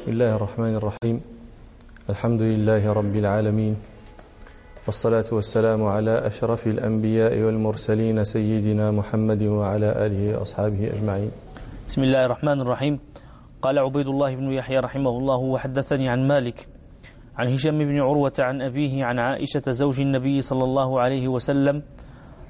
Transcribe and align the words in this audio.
بسم 0.00 0.16
الله 0.16 0.32
الرحمن 0.36 0.74
الرحيم. 0.80 1.16
الحمد 2.08 2.42
لله 2.42 2.82
رب 2.88 3.14
العالمين. 3.20 3.74
والصلاة 4.88 5.28
والسلام 5.28 5.84
على 5.84 6.24
أشرف 6.24 6.66
الأنبياء 6.66 7.36
والمرسلين 7.36 8.24
سيدنا 8.24 8.96
محمد 8.96 9.42
وعلى 9.42 9.88
آله 10.06 10.40
وأصحابه 10.40 10.96
أجمعين. 10.96 11.30
بسم 11.84 12.00
الله 12.00 12.22
الرحمن 12.24 12.58
الرحيم. 12.64 12.94
قال 13.60 13.76
عبيد 13.78 14.08
الله 14.08 14.30
بن 14.40 14.48
يحيى 14.52 14.78
رحمه 14.80 15.14
الله 15.20 15.36
وحدثني 15.36 16.08
عن 16.08 16.24
مالك 16.24 16.64
عن 17.36 17.46
هشام 17.52 17.78
بن 17.78 18.00
عروة 18.00 18.40
عن 18.40 18.62
أبيه 18.62 19.04
عن 19.04 19.18
عائشة 19.20 19.68
زوج 19.68 20.00
النبي 20.00 20.40
صلى 20.40 20.64
الله 20.64 21.00
عليه 21.00 21.28
وسلم 21.28 21.76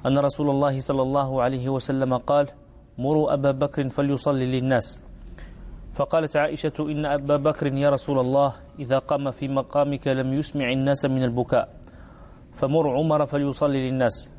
أن 0.07 0.15
رسول 0.17 0.47
الله 0.49 0.79
صلى 0.79 1.01
الله 1.01 1.29
عليه 1.43 1.69
وسلم 1.69 2.17
قال 2.17 2.47
مروا 2.95 3.33
أبا 3.35 3.51
بكر 3.51 3.91
فليصلي 3.91 4.47
للناس. 4.47 5.10
فقالت 6.01 6.37
عائشة 6.37 6.73
إن 6.79 7.05
أبا 7.05 7.37
بكر 7.37 7.73
يا 7.73 7.89
رسول 7.89 8.19
الله 8.19 8.53
إذا 8.79 8.99
قام 8.99 9.31
في 9.31 9.47
مقامك 9.47 10.07
لم 10.07 10.33
يسمع 10.33 10.71
الناس 10.71 11.05
من 11.05 11.23
البكاء 11.23 11.69
فمر 12.57 12.89
عمر 12.97 13.25
فليصلي 13.25 13.89
للناس. 13.89 14.29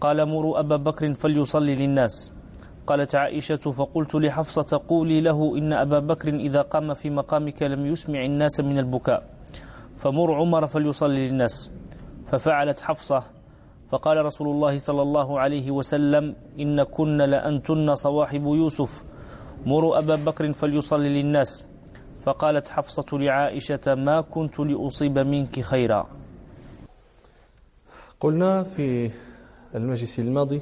قال 0.00 0.28
مروا 0.28 0.60
أبا 0.60 0.76
بكر 0.76 1.14
فليصلي 1.14 1.74
للناس. 1.74 2.32
قالت 2.86 3.14
عائشة 3.14 3.56
فقلت 3.56 4.14
لحفصة 4.14 4.80
قولي 4.88 5.20
له 5.20 5.58
إن 5.58 5.72
أبا 5.72 5.98
بكر 5.98 6.28
إذا 6.28 6.62
قام 6.62 6.94
في 6.94 7.10
مقامك 7.10 7.62
لم 7.62 7.86
يسمع 7.86 8.24
الناس 8.24 8.60
من 8.60 8.78
البكاء. 8.78 9.26
فمر 9.96 10.34
عمر 10.34 10.66
فليصلي 10.66 11.28
للناس. 11.28 11.70
ففعلت 12.30 12.80
حفصة 12.80 13.20
فقال 13.90 14.24
رسول 14.24 14.48
الله 14.48 14.76
صلى 14.76 15.02
الله 15.02 15.40
عليه 15.40 15.70
وسلم 15.70 16.34
إن 16.60 16.82
كن 16.82 17.16
لأنتن 17.16 17.94
صواحب 17.94 18.44
يوسف. 18.46 19.09
مروا 19.66 19.98
أبا 19.98 20.16
بكر 20.16 20.52
فليصلي 20.52 21.08
للناس. 21.22 21.64
فقالت 22.20 22.68
حفصة 22.68 23.08
لعائشة 23.12 23.94
ما 23.94 24.20
كنت 24.20 24.60
لأصيب 24.60 25.18
منك 25.18 25.60
خيرا. 25.60 26.06
قلنا 28.20 28.62
في 28.62 29.10
المجلس 29.74 30.20
الماضي 30.20 30.60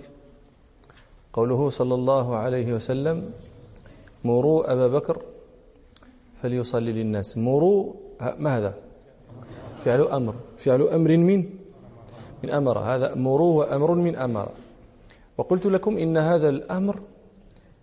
قوله 1.33 1.71
صلى 1.71 1.95
الله 1.95 2.37
عليه 2.37 2.69
وسلم 2.73 3.31
مروا 4.25 4.73
أبا 4.73 4.89
بكر 4.89 5.23
فليصلي 6.43 6.93
للناس. 6.93 7.39
مروا 7.39 7.95
ما 8.39 8.59
هذا؟ 8.59 8.75
فعل 9.83 10.01
أمر. 10.01 10.35
فعل 10.59 10.83
أمر 10.83 11.11
من؟ 11.17 11.41
من 12.43 12.51
أمر. 12.51 12.79
هذا 12.79 13.15
مروا 13.15 13.65
وأمر 13.65 13.95
من 13.95 14.17
أمر. 14.17 14.49
وقلت 15.39 15.67
لكم 15.67 15.99
إن 15.99 16.17
هذا 16.17 16.49
الأمر 16.49 17.01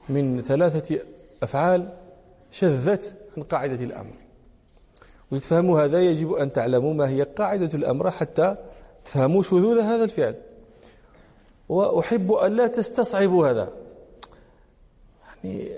من 0.09 0.41
ثلاثة 0.41 0.99
أفعال 1.43 1.93
شذت 2.51 3.15
عن 3.37 3.43
قاعدة 3.43 3.83
الأمر. 3.83 4.13
ولتفهموا 5.31 5.81
هذا 5.81 6.01
يجب 6.01 6.33
أن 6.33 6.51
تعلموا 6.51 6.93
ما 6.93 7.09
هي 7.09 7.23
قاعدة 7.23 7.69
الأمر 7.73 8.11
حتى 8.11 8.55
تفهموا 9.05 9.43
شذوذ 9.43 9.79
هذا 9.79 10.03
الفعل. 10.03 10.35
وأحب 11.69 12.31
أن 12.31 12.55
لا 12.55 12.67
تستصعبوا 12.67 13.47
هذا. 13.47 13.69
يعني 15.43 15.69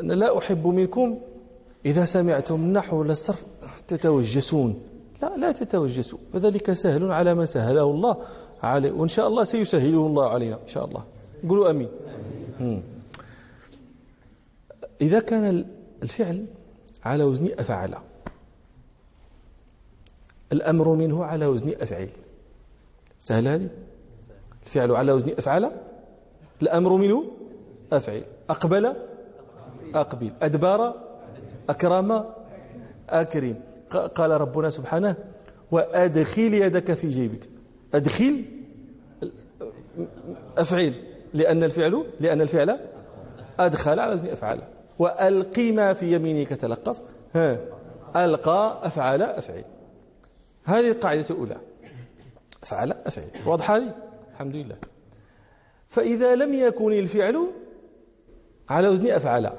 أنا 0.00 0.12
لا 0.12 0.38
أحب 0.38 0.66
منكم 0.66 1.18
إذا 1.86 2.04
سمعتم 2.04 2.54
النحو 2.54 3.00
ولا 3.00 3.12
الصرف 3.12 3.44
تتوجسون. 3.88 4.82
لا 5.22 5.36
لا 5.36 5.52
تتوجسوا. 5.52 6.18
فذلك 6.32 6.72
سهل 6.72 7.12
على 7.12 7.34
من 7.34 7.46
سهله 7.46 7.82
الله 7.82 8.16
عليه. 8.62 8.90
وإن 8.90 9.08
شاء 9.08 9.28
الله 9.28 9.44
سيسهله 9.44 10.06
الله 10.06 10.28
علينا 10.28 10.54
إن 10.54 10.68
شاء 10.68 10.84
الله. 10.84 11.04
قولوا 11.48 11.70
أمين. 11.70 11.88
مم. 12.60 12.80
إذا 15.00 15.20
كان 15.20 15.64
الفعل 16.02 16.46
على 17.04 17.24
وزن 17.24 17.50
أفعل. 17.58 17.94
الأمر 20.52 20.94
منه 20.94 21.24
على 21.24 21.46
وزن 21.46 21.74
أفعل. 21.80 22.08
سهل 23.20 23.48
هذه؟ 23.48 23.68
الفعل 24.66 24.92
على 24.92 25.12
وزن 25.12 25.30
أفعل 25.30 25.70
الأمر 26.62 26.92
منه 26.92 27.32
أفعل. 27.92 28.22
أقبل 28.50 28.94
أقبل. 29.94 30.32
أدبر 30.42 30.94
أكرم 31.68 32.24
أكرم. 33.08 33.60
قال 34.14 34.30
ربنا 34.30 34.70
سبحانه 34.70 35.16
وأدخل 35.70 36.54
يدك 36.54 36.92
في 36.92 37.10
جيبك. 37.10 37.48
أدخل 37.94 38.44
أفعل. 40.58 40.94
لأن 41.34 41.64
الفعل 41.64 42.04
لأن 42.20 42.40
الفعل 42.40 42.78
أدخل 43.60 44.00
على 44.00 44.12
وزن 44.12 44.26
أفعل. 44.26 44.77
وألقي 44.98 45.72
ما 45.72 45.92
في 45.92 46.14
يمينك 46.14 46.48
تلقف 46.48 47.00
ها. 47.34 47.58
ألقى 48.16 48.80
أفعل 48.82 49.22
أفعل. 49.22 49.64
هذه 50.64 50.90
القاعدة 50.90 51.24
الأولى. 51.30 51.56
أفعل 52.62 52.92
أفعل. 52.92 53.30
واضحة 53.46 53.76
هذه؟ 53.76 53.94
الحمد 54.32 54.56
لله. 54.56 54.76
فإذا 55.88 56.34
لم 56.34 56.54
يكن 56.54 56.92
الفعل 56.92 57.50
على 58.68 58.88
وزن 58.88 59.06
أفعل. 59.06 59.52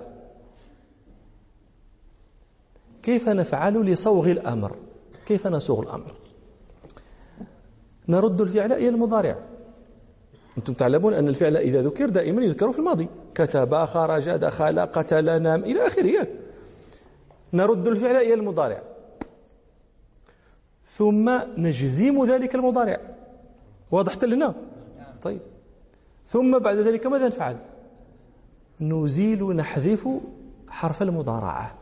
كيف 3.04 3.30
نفعل 3.30 3.86
لصوغ 3.86 4.32
الأمر؟ 4.32 4.76
كيف 5.26 5.48
نصوغ 5.48 5.82
الأمر؟ 5.82 6.16
نرد 8.08 8.42
الفعل 8.42 8.74
إلى 8.74 8.90
المضارع. 8.90 9.38
أنتم 10.58 10.74
تعلمون 10.74 11.14
أن 11.14 11.28
الفعل 11.28 11.58
إذا 11.58 11.82
ذكر 11.82 12.10
دائما 12.10 12.46
يذكر 12.46 12.72
في 12.72 12.80
الماضي. 12.80 13.08
كتب 13.36 13.86
خرج 13.86 14.30
دخل 14.30 14.80
قتل 14.80 15.42
نام 15.42 15.64
إلى 15.64 15.88
آخره. 15.88 16.28
نرد 17.54 17.88
الفعل 17.88 18.16
إلى 18.16 18.34
المضارع. 18.34 18.82
ثم 20.86 21.40
نجزم 21.58 22.26
ذلك 22.26 22.56
المضارع. 22.56 23.00
واضح 23.92 24.24
لنا 24.24 24.56
طيب. 25.22 25.40
ثم 26.28 26.60
بعد 26.60 26.76
ذلك 26.76 27.06
ماذا 27.06 27.28
نفعل؟ 27.28 27.58
نزيل 28.82 29.56
نحذف 29.56 30.10
حرف 30.70 31.02
المضارعة. 31.02 31.76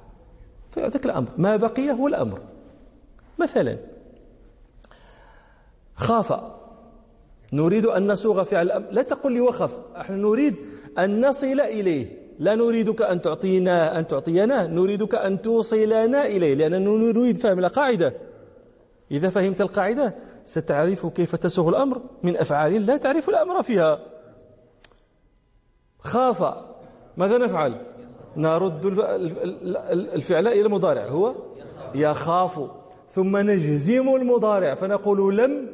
فيعطيك 0.71 1.05
الأمر. 1.05 1.27
ما 1.37 1.55
بقي 1.55 1.91
هو 1.91 2.07
الأمر. 2.07 2.41
مثلا 3.39 3.77
خاف. 5.95 6.56
نريد 7.53 7.85
أن 7.85 8.11
نسوغ 8.11 8.43
فعل 8.43 8.67
لا 8.91 9.01
تقل 9.01 9.31
لي 9.31 9.41
وخف. 9.41 9.71
إحنا 9.97 10.15
نريد 10.15 10.55
أن 10.97 11.25
نصل 11.25 11.59
إليه. 11.61 12.27
لا 12.39 12.55
نريدك 12.55 13.01
أن 13.01 13.21
تعطينا 13.21 13.99
أن 13.99 14.07
تعطينا. 14.07 14.67
نريدك 14.67 15.15
أن 15.15 15.41
توصلنا 15.41 16.25
إليه 16.25 16.53
لأننا 16.53 16.79
نريد 16.79 17.37
فهم 17.37 17.59
القاعدة. 17.59 18.13
إذا 19.11 19.29
فهمت 19.29 19.61
القاعدة 19.61 20.15
ستعرف 20.45 21.05
كيف 21.05 21.35
تسوغ 21.35 21.69
الأمر. 21.69 22.01
من 22.23 22.37
أفعال 22.37 22.85
لا 22.85 22.97
تعرف 22.97 23.29
الأمر 23.29 23.63
فيها. 23.63 23.99
خاف. 25.99 26.53
ماذا 27.17 27.37
نفعل؟ 27.37 27.81
نرد 28.35 28.85
الفعل 30.13 30.47
إلى 30.47 30.61
المضارع. 30.61 31.05
هو 31.05 31.35
يخاف. 31.95 32.59
ثم 33.11 33.37
نجزم 33.37 34.15
المضارع. 34.15 34.73
فنقول 34.73 35.37
لم 35.37 35.67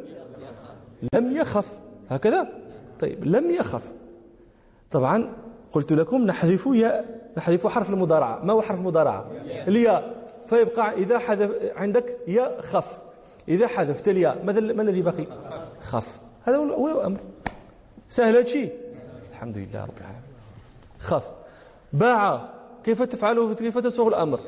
لم 1.16 1.38
يخف. 1.38 1.78
هكذا؟ 2.09 2.47
طيب 3.00 3.25
لم 3.25 3.52
يخف. 3.52 3.91
طبعا 4.91 5.34
قلت 5.72 5.94
لكم 5.94 6.25
نحذف 6.25 6.69
ياء 6.74 7.24
نحذف 7.38 7.68
حرف 7.68 7.90
المضارعة. 7.90 8.46
ما 8.46 8.53
هو 8.53 8.62
حرف 8.62 8.80
المضارعة؟ 8.80 9.31
الياء. 9.68 10.24
فيبقى 10.47 10.94
إذا 10.94 11.19
حذف 11.19 11.52
عندك 11.75 12.18
ياء 12.28 12.62
خف. 12.62 12.97
إذا 13.47 13.68
حذفت 13.68 14.08
الياء 14.08 14.44
ماذا 14.46 14.59
ما 14.59 14.81
الذي 14.81 15.02
بقي؟ 15.02 15.25
خف. 15.81 16.19
هذا 16.44 16.58
هو 16.58 16.88
الأمر. 16.88 17.18
سهل 18.09 18.36
هذا 18.36 18.40
الشيء؟ 18.40 18.74
الحمد 19.31 19.58
لله 19.58 19.84
رب 19.84 19.97
العالمين. 19.97 20.24
خف. 21.00 21.30
باع. 21.94 22.50
كيف 22.83 23.01
تفعله؟ 23.01 23.54
كيف 23.54 23.78
تسوغ 23.78 24.07
الأمر؟ 24.07 24.39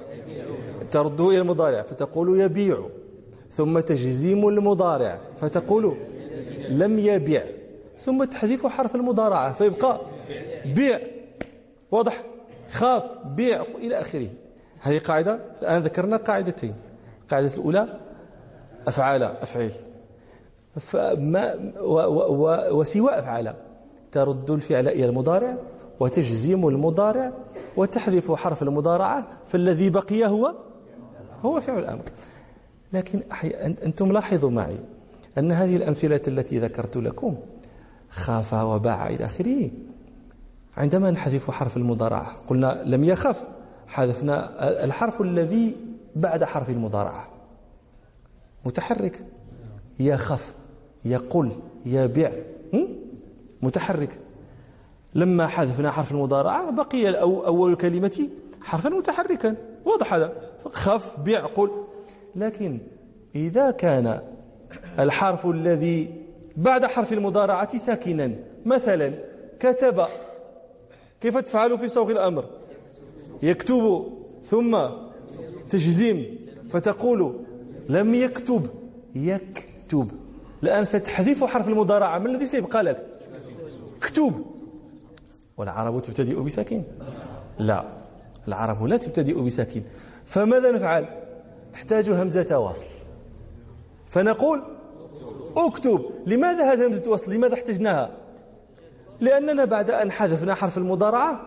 ترده 0.92 1.30
إلى 1.30 1.38
المضارع 1.38 1.82
فتقول 1.82 2.40
يبيع. 2.40 2.90
ثم 3.54 3.80
تجزيم 3.80 4.48
المضارع 4.48 5.20
فتقول 5.42 5.98
لم 6.70 7.00
يبيع. 7.00 7.46
ثم 8.00 8.24
تحذف 8.24 8.68
حرف 8.68 8.96
المضارعة 8.96 9.54
فيبقى 9.54 10.02
بيع. 10.66 11.00
واضح؟ 11.92 12.24
خاف 12.70 13.10
بيع 13.26 13.62
إلى 13.78 14.02
آخره. 14.02 14.28
هذه 14.82 15.00
قاعدة 15.00 15.40
الآن 15.62 15.82
ذكرنا 15.82 16.18
قاعدتين. 16.18 16.74
القاعدة 17.24 17.52
الأولى 17.56 18.00
أفعال 18.88 19.24
أفعيل. 19.24 19.72
فما 20.76 21.56
وسوى 22.72 23.20
أفعال. 23.20 23.54
ترد 24.12 24.52
الفعل 24.52 24.88
إلى 24.88 25.06
المضارع 25.06 25.58
وتجزم 26.00 26.68
المضارع 26.68 27.32
وتحذف 27.78 28.32
حرف 28.32 28.64
المضارعة 28.64 29.28
فالذي 29.46 29.90
بقي 29.90 30.26
هو 30.26 30.54
هو 31.42 31.62
فعل 31.62 31.80
الأمر. 31.80 32.04
لكن 32.94 33.20
أنتم 33.86 34.12
لاحظوا 34.12 34.50
معي 34.50 34.78
أن 35.38 35.52
هذه 35.52 35.76
الأمثلة 35.76 36.22
التي 36.28 36.60
ذكرت 36.60 36.98
لكم 36.98 37.36
خاف 38.10 38.54
وباع 38.54 39.08
إلى 39.08 39.26
آخره. 39.26 39.72
عندما 40.78 41.12
نحذف 41.12 41.52
حرف 41.52 41.78
المضارعة 41.78 42.36
قلنا 42.48 42.84
لم 42.86 43.04
يخف 43.04 43.48
حذفنا 43.88 44.84
الحرف 44.84 45.22
الذي 45.22 45.76
بعد 46.16 46.44
حرف 46.44 46.70
المضارعة. 46.70 47.28
متحرك. 48.66 49.26
يخف 50.00 50.56
يقل 51.06 51.52
يبيع. 51.86 52.32
متحرك. 53.62 54.20
لما 55.16 55.48
حذفنا 55.48 55.92
حرف 55.92 56.12
المضارعة 56.12 56.72
بقي 56.72 57.22
أول 57.22 57.72
الكلمة 57.72 58.30
حرفا 58.62 58.90
متحركا. 58.90 59.56
واضح 59.86 60.14
هذا. 60.14 60.34
خف 60.72 61.20
بيع 61.20 61.46
قل. 61.46 61.72
لكن 62.36 62.80
إذا 63.36 63.72
كان 63.72 64.22
الحرف 65.00 65.46
الذي 65.46 66.14
بعد 66.58 66.86
حرف 66.86 67.14
المضارعة 67.14 67.78
ساكنا. 67.78 68.32
مثلا 68.66 69.14
كتب 69.60 70.06
كيف 71.22 71.38
تفعل 71.38 71.78
في 71.78 71.88
صوغ 71.88 72.12
الأمر؟ 72.12 72.46
يكتب 73.44 74.08
ثم 74.46 74.78
تجزيم 75.70 76.38
فتقول 76.72 77.36
لم 77.90 78.16
يكتب 78.16 78.68
يكتب. 79.16 80.12
الآن 80.64 80.86
ستحذف 80.86 81.44
حرف 81.44 81.68
المضارعة. 81.68 82.20
ما 82.20 82.30
الذي 82.30 82.46
سيبقى 82.46 82.84
لك؟ 82.84 83.06
اكتب. 83.98 84.46
والعرب 85.58 86.02
تبتدئ 86.02 86.40
بساكن. 86.42 86.84
لا 87.60 87.84
العرب 88.48 88.84
لا 88.84 88.98
تبتدئ 88.98 89.42
بساكن. 89.42 89.82
فماذا 90.26 90.72
نفعل؟ 90.72 91.06
نحتاج 91.74 92.10
همزة 92.10 92.60
وصل 92.60 92.86
فنقول 94.08 94.64
اكتب. 95.58 96.06
لماذا 96.26 96.74
هذه 96.74 96.88
همزة 96.88 97.12
وصل 97.12 97.34
لماذا 97.34 97.54
احتجناها؟ 97.54 98.12
لأننا 99.20 99.66
بعد 99.66 99.92
أن 99.92 100.12
حذفنا 100.12 100.54
حرف 100.54 100.78
المضارعة 100.78 101.42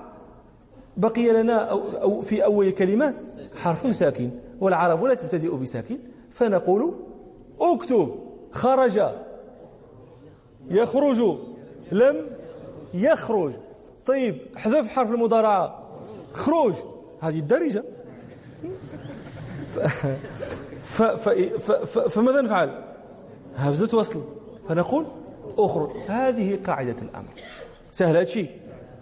بقي 0.96 1.42
لنا 1.42 1.54
أو, 1.54 1.82
أو 2.02 2.22
في 2.22 2.44
أول 2.44 2.66
الكلمة 2.66 3.14
حرف 3.56 3.96
ساكن 3.96 4.30
والعرب 4.60 5.04
لا 5.04 5.14
تبتدئ 5.14 5.56
بساكن. 5.56 5.98
فنقول 6.30 6.94
اكتب. 7.60 8.14
خرج. 8.52 9.00
يخرج. 10.70 11.38
لم 11.92 12.26
يخرج. 12.94 13.52
طيب 14.06 14.38
حذف 14.56 14.88
حرف 14.88 15.10
المضارعة. 15.12 15.82
خروج 16.32 16.74
هذه 17.20 17.38
الدارجة. 17.38 17.84
فماذا 22.10 22.40
نفعل؟ 22.40 22.87
همزة 23.58 23.98
وصل. 23.98 24.20
فنقول 24.68 25.06
أخرج 25.58 25.90
هذه 26.06 26.58
قاعدة 26.66 26.96
الأمر. 27.02 27.32
سهل 27.90 28.08
هذا 28.08 28.20
الشيء 28.20 28.50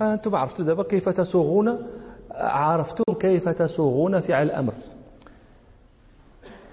أنتم 0.00 0.36
عرفتوا 0.36 0.64
دابا 0.64 0.82
كيف 0.82 1.08
تصوغون 1.08 1.86
عرفتم 2.30 3.14
كيف 3.14 3.48
تصوغون 3.48 4.20
فعل 4.20 4.46
الأمر. 4.46 4.72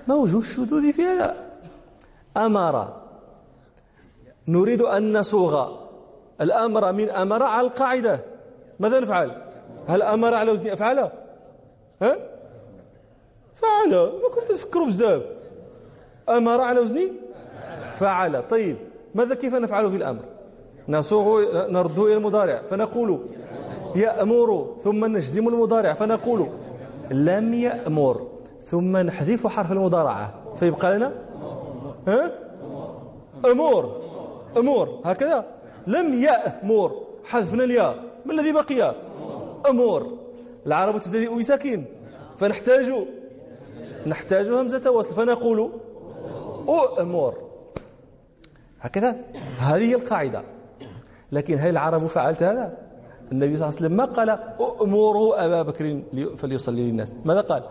ما 0.07 0.15
وجه 0.15 0.39
الشذوذ 0.39 0.93
في 0.93 1.01
هذا؟ 1.01 1.35
أمر. 2.37 2.93
نريد 4.47 4.81
أن 4.81 5.17
نصوغ 5.17 5.77
الأمر 6.41 6.91
من 6.91 7.09
أمر 7.09 7.43
على 7.43 7.67
القاعدة. 7.67 8.19
ماذا 8.79 8.99
نفعل؟ 8.99 9.41
هل 9.87 10.01
أمر 10.01 10.33
على 10.33 10.51
وزن 10.51 10.69
أفعل؟ 10.69 10.99
ها؟ 12.01 12.17
فعل. 13.55 13.91
ما 13.95 14.29
كنت 14.35 14.51
تفكروا 14.51 14.87
بزاف. 14.87 15.23
أمر 16.29 16.61
على 16.61 16.79
وزن 16.79 17.11
فعل. 17.93 18.47
طيب 18.47 18.77
ماذا 19.15 19.35
كيف 19.35 19.55
نفعل 19.55 19.91
في 19.91 19.97
الأمر؟ 19.97 20.21
نصوغ 20.89 21.41
نرده 21.69 22.03
إلى 22.05 22.17
المضارع 22.17 22.61
فنقول 22.61 23.19
يأمر 23.95 24.75
ثم 24.83 25.05
نجزم 25.05 25.47
المضارع 25.47 25.93
فنقول 25.93 26.47
لم 27.11 27.53
يأمر 27.53 28.27
ثم 28.65 28.97
نحذف 28.97 29.47
حرف 29.47 29.71
المضارعة. 29.71 30.33
فيبقى 30.55 30.97
لنا؟ 30.97 31.11
ها؟ 32.07 32.31
أمور. 33.45 34.01
أمور. 34.57 34.99
هكذا. 35.05 35.45
لم 35.87 36.13
يأمر. 36.13 36.91
حذفنا 37.25 37.63
الياء. 37.63 38.03
ما 38.25 38.33
الذي 38.33 38.51
بقي؟ 38.51 38.95
أمور. 39.69 40.07
العرب 40.65 40.99
تبتدئ 40.99 41.35
بساكن 41.35 41.83
فنحتاج 42.37 42.93
نحتاج 44.07 44.47
همزة 44.47 44.91
وصل 44.91 45.13
فنقول 45.13 45.69
أؤمر 46.67 47.33
هكذا؟ 48.83 49.15
هذه 49.59 49.93
القاعدة. 49.93 50.43
لكن 51.31 51.57
هل 51.57 51.69
العرب 51.69 52.07
فعلت 52.07 52.43
هذا؟ 52.43 52.77
النبي 53.31 53.57
صلى 53.57 53.67
الله 53.67 53.77
عليه 53.77 53.85
وسلم 53.85 53.97
ما 53.97 54.05
قال 54.05 54.29
أمروا 54.81 55.45
أبا 55.45 55.61
بكر 55.61 56.01
فليصلي 56.37 56.81
للناس. 56.81 57.13
ماذا 57.25 57.41
قال؟ 57.41 57.63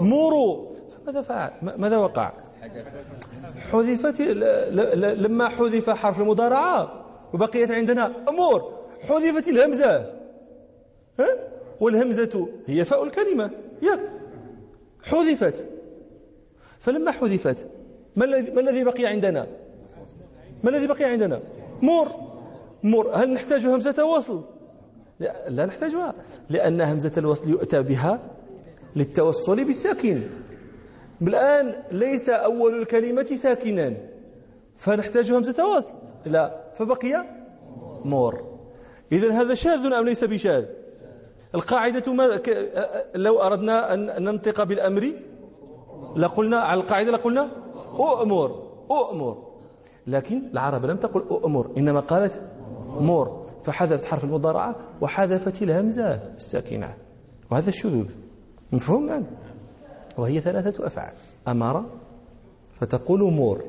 مروا 0.00 0.66
ماذا 1.06 1.22
فعل؟ 1.22 1.50
ماذا 1.62 1.96
وقع؟ 1.96 2.32
حذفت 3.72 4.20
لما 5.20 5.48
حذف 5.48 5.90
حرف 5.90 6.20
المضارعة 6.20 7.04
وبقيت 7.32 7.70
عندنا 7.70 8.12
أمور. 8.28 8.72
حذفت 9.08 9.48
الهمزة. 9.48 9.96
ها؟ 11.20 11.28
والهمزة 11.80 12.48
هي 12.66 12.84
فاء 12.84 13.04
الكلمة. 13.04 13.50
ياك. 13.82 14.00
حذفت. 15.02 15.66
فلما 16.78 17.10
حذفت 17.10 17.66
ما 18.16 18.24
الذي 18.60 18.84
بقي 18.84 19.06
عندنا؟ 19.06 19.46
ما 20.62 20.70
الذي 20.70 20.86
بقي 20.86 21.04
عندنا؟ 21.04 21.40
مر 21.82 22.12
مر 22.82 23.10
هل 23.14 23.32
نحتاج 23.32 23.66
همزة 23.66 24.04
وصل 24.04 24.44
لا, 25.20 25.48
لا 25.48 25.66
نحتاجها 25.66 26.14
لأن 26.50 26.80
همزة 26.80 27.12
الوصل 27.16 27.50
يؤتى 27.50 27.82
بها 27.82 28.20
للتوصل 28.96 29.64
بالساكن. 29.64 30.20
الآن 31.22 31.82
ليس 31.90 32.28
أول 32.28 32.82
الكلمة 32.82 33.24
ساكنا 33.24 33.94
فنحتاج 34.76 35.32
همزة 35.32 35.76
وصل. 35.76 35.90
لا 36.26 36.60
فبقي 36.74 37.24
مور. 38.04 38.44
إذا 39.12 39.32
هذا 39.32 39.54
شاذ 39.54 39.92
أم 39.92 40.04
ليس 40.04 40.24
بشاذ؟ 40.24 40.64
القاعدة 41.54 42.12
ما 42.12 42.40
لو 43.14 43.42
أردنا 43.42 43.94
أن 43.94 44.24
ننطق 44.24 44.62
بالأمر 44.62 45.12
لقلنا 46.16 46.58
على 46.60 46.80
القاعدة 46.80 47.10
لقلنا 47.10 47.48
أؤمر 47.98 48.68
أؤمر. 48.90 49.49
لكن 50.10 50.42
العرب 50.52 50.84
لم 50.84 50.96
تقل 50.96 51.20
أؤمر 51.30 51.70
إنما 51.78 52.00
قالت 52.00 52.42
مور 52.88 53.46
فحذفت 53.62 54.04
حرف 54.04 54.24
المضارعة 54.24 54.76
وحذفت 55.00 55.62
الهمزة 55.62 56.14
الساكنة. 56.36 56.94
وهذا 57.50 57.68
الشذوذ. 57.68 58.10
مفهوم 58.72 59.04
الآن؟ 59.04 59.26
وهي 60.18 60.40
ثلاثة 60.40 60.86
أفعال. 60.86 61.12
أمر 61.48 61.84
فتقول 62.80 63.20
مور 63.32 63.64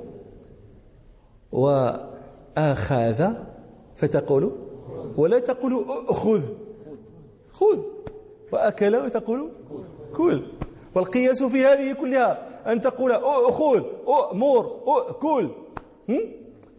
وأخذ 1.51 3.33
فتقول 3.95 4.51
ولا 5.17 5.39
تقول 5.39 5.85
خذ 6.07 6.41
خذ 7.51 7.79
وأكل 8.51 8.95
وتقول 8.95 9.49
كل. 10.15 10.43
والقياس 10.95 11.43
في 11.43 11.65
هذه 11.65 11.93
كلها 11.93 12.47
أن 12.71 12.81
تقول 12.81 13.13
خذ 13.51 13.83
مور 14.33 14.63
كل 15.21 15.49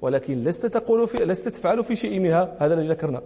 ولكن 0.02 0.44
لست 0.44 0.66
تقول 0.66 1.08
في 1.08 1.24
لست 1.24 1.48
تفعل 1.48 1.84
في 1.84 1.96
شيء 1.96 2.20
منها. 2.20 2.56
هذا 2.58 2.74
الذي 2.74 2.88
ذكرنا. 2.88 3.22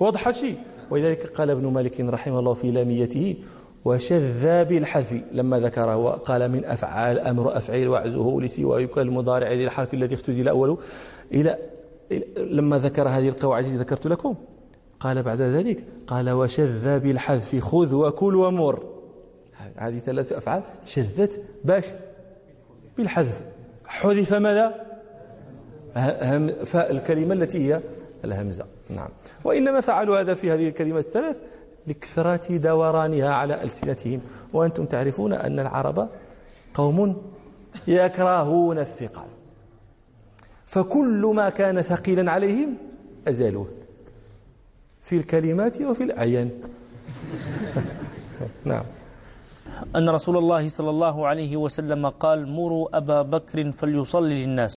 واضح 0.00 0.30
شيء 0.30 0.56
ولذلك 0.90 1.26
قال 1.26 1.50
ابن 1.50 1.66
مالك 1.66 2.00
رحمه 2.00 2.38
الله 2.38 2.54
في 2.54 2.70
لاميته 2.70 3.36
وشذ 3.84 4.64
بالحذف 4.64 5.20
لما 5.32 5.60
ذكره 5.60 5.96
وقال 5.96 6.50
من 6.50 6.64
أفعال 6.64 7.18
أمر 7.18 7.56
أفعيل 7.56 7.88
وعزه 7.88 8.40
لسوى 8.40 8.88
المضارع 8.96 9.52
ذي 9.52 9.64
الحرف 9.64 9.94
الذي 9.94 10.14
اختزل 10.14 10.48
أوله 10.48 10.78
إلى 11.32 11.58
لما 12.36 12.78
ذكر 12.78 13.08
هذه 13.08 13.28
القواعد 13.28 13.64
التي 13.64 13.76
ذكرت 13.76 14.06
لكم. 14.06 14.34
قال 15.00 15.22
بعد 15.22 15.40
ذلك 15.40 15.84
قال 16.06 16.30
وشذ 16.30 17.00
بالحذف 17.00 17.64
خذ 17.64 17.94
وكل 17.94 18.36
ومر. 18.36 18.82
هذه 19.76 19.98
ثلاث 19.98 20.32
أفعال 20.32 20.62
شذت 20.84 21.44
باش 21.64 21.84
بالحذف. 22.96 23.44
حذف 23.86 24.34
ماذا؟ 24.34 24.74
فالكلمة 26.64 27.34
التي 27.34 27.58
هي 27.58 27.80
الهمزة. 28.24 28.64
نعم. 28.90 29.08
وإنما 29.44 29.80
فعلوا 29.80 30.20
هذا 30.20 30.34
في 30.34 30.50
هذه 30.50 30.68
الكلمات 30.68 31.04
الثلاث 31.04 31.36
لكثرة 31.86 32.56
دورانها 32.56 33.34
على 33.34 33.62
ألسنتهم. 33.62 34.20
وأنتم 34.52 34.86
تعرفون 34.86 35.32
أن 35.32 35.58
العرب 35.58 36.08
قوم 36.74 37.22
يكرهون 37.86 38.78
الثقل 38.78 39.26
فكل 40.66 41.32
ما 41.34 41.50
كان 41.50 41.82
ثقيلا 41.82 42.30
عليهم 42.32 42.76
أزالوه. 43.28 43.68
في 45.02 45.16
الكلمات 45.16 45.80
وفي 45.82 46.04
الأعيان. 46.04 46.50
نعم. 48.64 48.84
أن 49.96 50.08
رسول 50.08 50.36
الله 50.36 50.68
صلى 50.68 50.90
الله 50.90 51.26
عليه 51.26 51.56
وسلم 51.56 52.08
قال 52.08 52.48
مروا 52.48 52.96
أبا 52.96 53.22
بكر 53.22 53.72
فليصلي 53.72 54.46
للناس. 54.46 54.74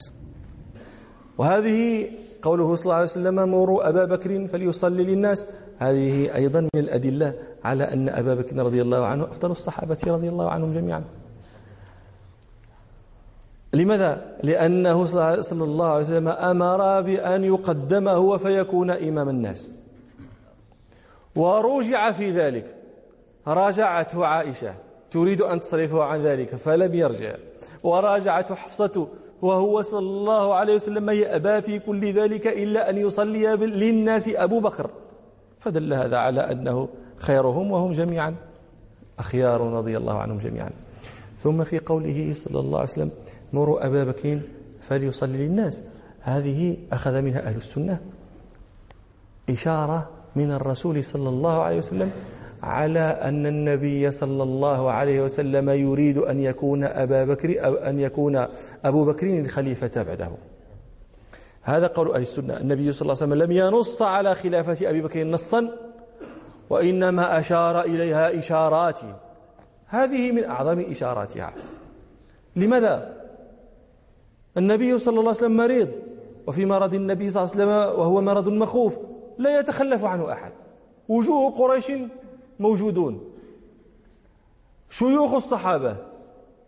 وهذه 1.37 2.09
قوله 2.41 2.75
صلى 2.75 2.83
الله 2.83 2.95
عليه 2.95 3.05
وسلم 3.05 3.35
مروا 3.35 3.89
أبا 3.89 4.05
بكر 4.05 4.47
فليصلي 4.47 5.03
للناس. 5.03 5.45
هذه 5.77 6.35
أيضا 6.35 6.61
من 6.61 6.69
الأدلة 6.75 7.33
على 7.63 7.83
أن 7.83 8.09
أبا 8.09 8.35
بكر 8.35 8.55
رضي 8.55 8.81
الله 8.81 9.05
عنه 9.05 9.23
أفضل 9.23 9.51
الصحابة 9.51 9.97
رضي 10.07 10.29
الله 10.29 10.49
عنهم 10.49 10.73
جميعا. 10.73 11.03
لماذا؟ 13.73 14.37
لأنه 14.43 15.05
صلى 15.05 15.63
الله 15.63 15.85
عليه 15.85 16.03
وسلم 16.03 16.27
أمر 16.27 17.01
بأن 17.01 17.43
يقدم 17.43 18.07
هو 18.07 18.37
فيكون 18.37 18.91
إمام 18.91 19.29
الناس. 19.29 19.71
ورجع 21.35 22.11
في 22.11 22.31
ذلك. 22.31 22.75
راجعته 23.47 24.25
عائشة. 24.25 24.73
تريد 25.15 25.41
أن 25.41 25.59
تصرفه 25.59 26.03
عن 26.03 26.23
ذلك 26.23 26.55
فلم 26.55 26.93
يرجع. 26.93 27.35
وراجعته 27.83 28.55
حفصة 28.55 29.07
وهو 29.41 29.81
صلى 29.81 29.99
الله 29.99 30.53
عليه 30.53 30.75
وسلم 30.75 31.09
يأبى 31.09 31.61
في 31.61 31.79
كل 31.79 32.13
ذلك 32.13 32.47
إلا 32.47 32.89
أن 32.89 32.97
يصلي 32.97 33.55
للناس 33.55 34.27
أبو 34.27 34.59
بكر. 34.59 34.89
فدل 35.59 35.93
هذا 35.93 36.17
على 36.17 36.51
أنه 36.51 36.87
خيرهم 37.17 37.71
وهم 37.71 37.91
جميعا 37.93 38.35
أخيار 39.19 39.61
رضي 39.61 39.97
الله 39.97 40.17
عنهم 40.17 40.37
جميعا. 40.37 40.69
ثم 41.39 41.63
في 41.63 41.79
قوله 41.79 42.33
صلى 42.35 42.59
الله 42.59 42.79
عليه 42.79 42.89
وسلم 42.89 43.11
مروا 43.53 43.87
أبا 43.87 44.03
بكر 44.03 44.39
فليصلي 44.81 45.47
للناس. 45.47 45.83
هذه 46.21 46.77
أخذ 46.91 47.21
منها 47.21 47.47
أهل 47.47 47.57
السنة. 47.57 47.99
إشارة 49.49 50.09
من 50.35 50.51
الرسول 50.51 51.03
صلى 51.03 51.29
الله 51.29 51.61
عليه 51.61 51.77
وسلم 51.77 52.11
على 52.65 52.99
أن 52.99 53.45
النبي 53.45 54.11
صلى 54.11 54.43
الله 54.43 54.91
عليه 54.91 55.21
وسلم 55.21 55.69
يريد 55.69 56.17
أن 56.17 56.39
يكون 56.39 56.83
أبا 56.83 57.25
بكر 57.25 57.65
أو 57.65 57.73
أن 57.73 57.99
يكون 57.99 58.47
أبو 58.85 59.05
بكر 59.05 59.39
الخليفة 59.39 60.03
بعده. 60.03 60.29
هذا 61.61 61.87
قول 61.87 62.11
أهل 62.11 62.21
السنة. 62.21 62.57
النبي 62.57 62.91
صلى 62.91 63.01
الله 63.01 63.23
عليه 63.23 63.33
وسلم 63.33 63.43
لم 63.43 63.51
ينص 63.51 64.01
على 64.01 64.35
خلافة 64.35 64.89
أبي 64.89 65.01
بكر 65.01 65.23
نصا 65.23 65.69
وإنما 66.69 67.39
أشار 67.39 67.81
إليها 67.81 68.39
إشارات. 68.39 68.99
هذه 69.87 70.31
من 70.31 70.43
أعظم 70.43 70.79
إشاراتها. 70.79 71.53
لماذا؟ 72.55 73.13
النبي 74.57 74.99
صلى 74.99 75.19
الله 75.19 75.29
عليه 75.29 75.39
وسلم 75.39 75.57
مريض 75.57 75.89
وفي 76.47 76.65
مرض 76.65 76.93
النبي 76.93 77.29
صلى 77.29 77.43
الله 77.43 77.53
عليه 77.53 77.63
وسلم 77.63 77.99
وهو 77.99 78.21
مرض 78.21 78.49
مخوف 78.49 78.93
لا 79.37 79.59
يتخلف 79.59 80.05
عنه 80.05 80.31
أحد. 80.31 80.51
وجوه 81.09 81.51
قريش 81.51 81.91
موجودون. 82.59 83.31
شيوخ 84.89 85.33
الصحابة 85.33 85.97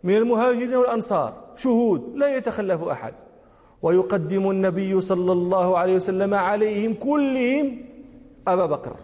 من 0.04 0.16
المهاجرين 0.16 0.74
والأنصار 0.74 1.34
شهود 1.56 2.12
لا 2.16 2.36
يتخلف 2.36 2.82
أحد. 2.82 3.14
ويقدم 3.82 4.50
النبي 4.50 5.00
صلى 5.00 5.32
الله 5.32 5.78
عليه 5.78 5.96
وسلم 5.96 6.34
عليهم 6.34 6.94
كلهم 6.94 7.84
أبا 8.48 8.66
بكر. 8.66 8.96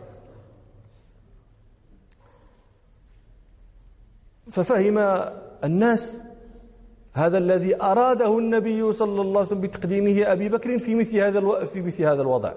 ففهم 4.50 4.98
الناس 5.64 6.22
هذا 7.12 7.38
الذي 7.38 7.82
أراده 7.82 8.38
النبي 8.38 8.92
صلى 8.92 9.20
الله 9.20 9.40
عليه 9.40 9.48
وسلم 9.48 9.60
بتقديمه 9.60 10.32
أبي 10.32 10.48
بكر 10.48 10.78
في 10.78 10.94
مثل 10.94 11.16
هذا 11.18 11.64
في 11.64 11.82
مثل 11.82 12.02
هذا 12.02 12.22
الوضع. 12.22 12.52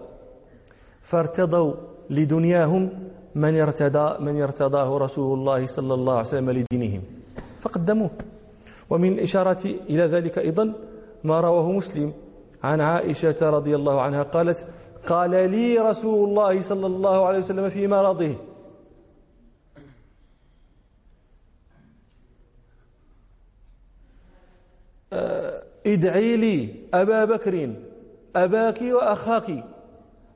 فارتضوا 1.01 1.73
لدنياهم 2.09 3.09
من 3.37 3.53
ارتدى 3.59 4.07
من 4.19 4.41
ارتضاه 4.41 4.97
رسول 4.97 5.39
الله 5.39 5.67
صلى 5.67 5.93
الله 5.93 6.13
عليه 6.13 6.27
وسلم 6.27 6.49
لدينهم. 6.51 7.01
فقدموه. 7.61 8.09
ومن 8.89 9.19
إشارة 9.19 9.63
إلى 9.89 10.03
ذلك 10.03 10.37
أيضا 10.37 10.73
ما 11.23 11.41
رواه 11.41 11.71
مسلم 11.71 12.13
عن 12.63 12.81
عائشة 12.81 13.49
رضي 13.49 13.75
الله 13.75 14.01
عنها 14.01 14.23
قالت 14.23 14.65
قال 15.07 15.31
لي 15.51 15.77
رسول 15.77 16.29
الله 16.29 16.61
صلى 16.61 16.85
الله 16.85 17.25
عليه 17.25 17.39
وسلم 17.39 17.69
في 17.69 17.87
مرضه. 17.87 18.35
آه، 25.13 25.63
ادعي 25.85 26.37
لي 26.37 26.69
أبا 26.93 27.25
بكر 27.25 27.73
أباك 28.35 28.81
وأخاك 28.81 29.63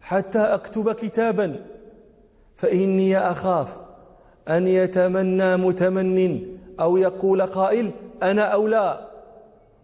حتى 0.02 0.40
أكتب 0.40 0.92
كتابا 0.92 1.71
فإني 2.62 3.18
أخاف 3.18 3.68
أن 4.48 4.68
يتمنى 4.68 5.58
متمن 5.58 6.42
أو 6.80 6.98
يقول 6.98 7.42
قائل 7.42 7.92
أنا 8.24 8.42
أولى 8.42 9.08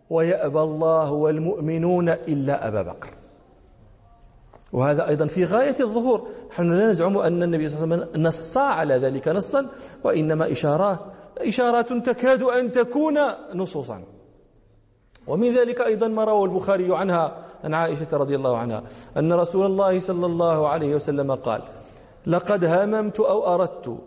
ويأبى 0.10 0.60
الله 0.60 1.12
والمؤمنون 1.12 2.10
إلا 2.10 2.68
أبا 2.68 2.82
بكر. 2.82 3.10
وهذا 4.74 5.08
أيضا 5.08 5.26
في 5.26 5.46
غاية 5.46 5.76
الظهور. 5.80 6.28
نحن 6.50 6.72
لا 6.72 6.92
نزعم 6.92 7.18
أن 7.18 7.44
النبي 7.44 7.70
صلى 7.70 7.84
الله 7.84 7.96
عليه 7.96 8.06
وسلم 8.06 8.24
نص 8.24 8.58
على 8.58 8.96
ذلك 8.96 9.28
نصا 9.28 9.66
وإنما 10.04 10.52
إشارات 10.52 11.00
إشارات 11.38 11.94
تكاد 11.94 12.44
أن 12.44 12.72
تكون 12.72 13.20
نصوصا. 13.54 14.04
ومن 15.28 15.54
ذلك 15.54 15.82
أيضا 15.82 16.08
ما 16.08 16.24
روى 16.24 16.44
البخاري 16.44 16.96
عنها 16.96 17.38
عن 17.64 17.74
عائشة 17.74 18.08
رضي 18.14 18.36
الله 18.36 18.58
عنها 18.58 18.84
أن 19.18 19.34
رسول 19.34 19.66
الله 19.66 20.00
صلى 20.00 20.26
الله 20.26 20.68
عليه 20.70 20.96
وسلم 20.96 21.36
قال 21.36 21.62
لقد 22.28 22.66
هممت 22.66 23.20
أو 23.20 23.54
أردت 23.54 23.98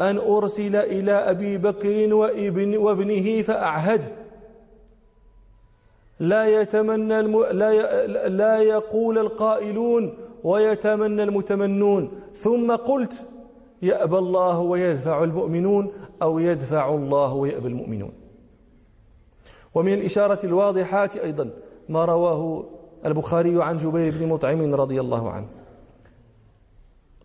أن 0.00 0.18
أرسل 0.18 0.76
إلى 0.76 1.12
أبي 1.12 1.58
بكر 1.58 2.14
وابن 2.14 2.76
وابنه 2.76 3.42
فأعهد. 3.42 4.00
لا 6.20 6.60
يتمنى 6.60 7.20
الم... 7.20 7.44
لا 7.44 7.70
ي... 7.72 8.06
لا 8.28 8.58
يقول 8.58 9.18
القائلون 9.18 10.14
ويتمنى 10.44 11.22
المتمنون. 11.22 12.10
ثم 12.34 12.76
قلت 12.76 13.22
يأبى 13.82 14.18
الله 14.18 14.58
ويدفع 14.58 15.24
المؤمنون 15.24 15.92
أو 16.22 16.38
يدفع 16.38 16.94
الله 16.94 17.34
ويأبى 17.34 17.68
المؤمنون. 17.68 18.12
ومن 19.74 19.94
الإشارة 19.94 20.46
الواضحات 20.46 21.16
أيضا 21.16 21.50
ما 21.88 22.04
رواه 22.04 22.64
البخاري 23.06 23.62
عن 23.62 23.76
جبير 23.76 24.18
بن 24.18 24.28
مطعم 24.28 24.74
رضي 24.74 25.00
الله 25.00 25.30
عنه. 25.30 25.46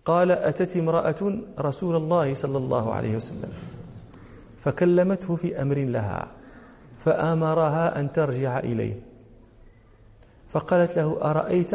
قال 0.05 0.31
أتت 0.31 0.77
امرأة 0.77 1.39
رسول 1.59 1.95
الله 1.95 2.33
صلى 2.33 2.57
الله 2.57 2.93
عليه 2.93 3.17
وسلم 3.17 3.53
فكلمته 4.59 5.35
في 5.35 5.61
أمر 5.61 5.77
لها 5.77 6.27
فأمرها 7.05 7.99
أن 7.99 8.11
ترجع 8.11 8.59
إليه 8.59 8.99
فقالت 10.49 10.97
له 10.97 11.17
أرأيت 11.21 11.73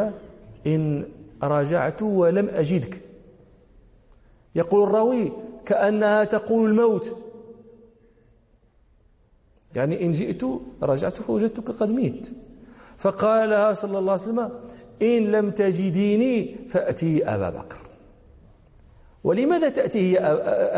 إن 0.66 1.04
رجعت 1.42 2.02
ولم 2.02 2.48
أجدك؟ 2.48 3.00
يقول 4.54 4.88
الراوي 4.88 5.32
كأنها 5.66 6.24
تقول 6.24 6.70
الموت. 6.70 7.16
يعني 9.74 10.04
إن 10.04 10.10
جئت 10.10 10.44
رجعت 10.82 11.16
فوجدتك 11.16 11.70
قد 11.70 11.90
ميت. 11.90 12.30
فقال 12.98 13.50
لها 13.50 13.72
صلى 13.72 13.98
الله 13.98 14.12
عليه 14.12 14.22
وسلم 14.22 14.50
إن 15.02 15.32
لم 15.32 15.50
تجديني 15.50 16.56
فأتي 16.68 17.24
أبا 17.24 17.50
بكر. 17.50 17.83
ولماذا 19.24 19.68
تأتي 19.68 19.98
هي 19.98 20.18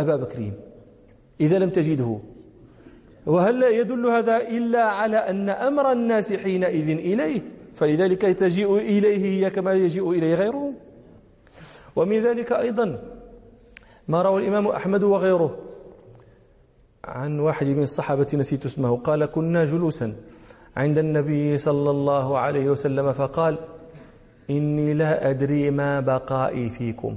أبا 0.00 0.16
بكر؟ 0.16 0.50
إذا 1.40 1.58
لم 1.58 1.70
تجده. 1.70 2.18
وهل 3.26 3.60
لا 3.60 3.68
يدل 3.68 4.06
هذا 4.06 4.36
إلا 4.36 4.82
على 4.82 5.16
أن 5.16 5.48
أمر 5.50 5.92
الناس 5.92 6.32
حينئذ 6.32 6.88
إليه؟ 6.88 7.42
فلذلك 7.74 8.22
تجيء 8.22 8.76
إليه 8.76 9.24
هي 9.24 9.50
كما 9.50 9.72
يجيء 9.72 10.10
إليه 10.10 10.34
غيره. 10.34 10.72
ومن 11.96 12.22
ذلك 12.22 12.52
أيضا 12.52 12.98
ما 14.08 14.22
روى 14.22 14.42
الإمام 14.42 14.66
أحمد 14.66 15.02
وغيره 15.02 15.58
عن 17.04 17.40
واحد 17.40 17.66
من 17.66 17.82
الصحابة 17.82 18.26
نسيت 18.34 18.66
اسمه 18.66 18.96
قال 18.96 19.24
كنا 19.24 19.64
جلوسا 19.64 20.16
عند 20.76 20.98
النبي 20.98 21.58
صلى 21.58 21.90
الله 21.90 22.38
عليه 22.38 22.70
وسلم 22.70 23.12
فقال 23.12 23.58
إني 24.50 24.94
لا 24.94 25.30
أدري 25.30 25.70
ما 25.70 26.00
بقائي 26.00 26.70
فيكم. 26.70 27.16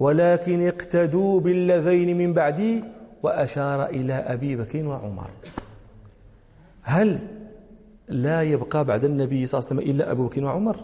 ولكن 0.00 0.68
اقتدوا 0.68 1.40
بالذين 1.40 2.18
من 2.18 2.32
بعدي 2.32 2.84
وأشار 3.22 3.86
إلى 3.86 4.12
أبي 4.12 4.56
بكر 4.56 4.86
وعمر. 4.86 5.30
هل 6.82 7.18
لا 8.08 8.42
يبقى 8.42 8.84
بعد 8.84 9.04
النبي 9.04 9.46
صلى 9.46 9.58
الله 9.58 9.70
عليه 9.70 9.80
وسلم 9.80 9.94
إلا 9.94 10.10
أبو 10.10 10.26
بكر 10.26 10.44
وعمر؟ 10.44 10.76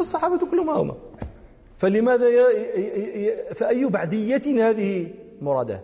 الصحابة 0.00 0.46
كلهم 0.50 0.70
هم 0.70 0.94
فلماذا 1.76 2.28
ي... 2.28 2.38
ي... 3.26 3.54
فأي 3.54 3.86
بعدية 3.86 4.70
هذه 4.70 5.10
مرادة؟ 5.42 5.80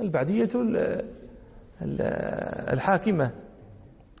البعدية 0.00 0.48
الحاكمة 2.72 3.30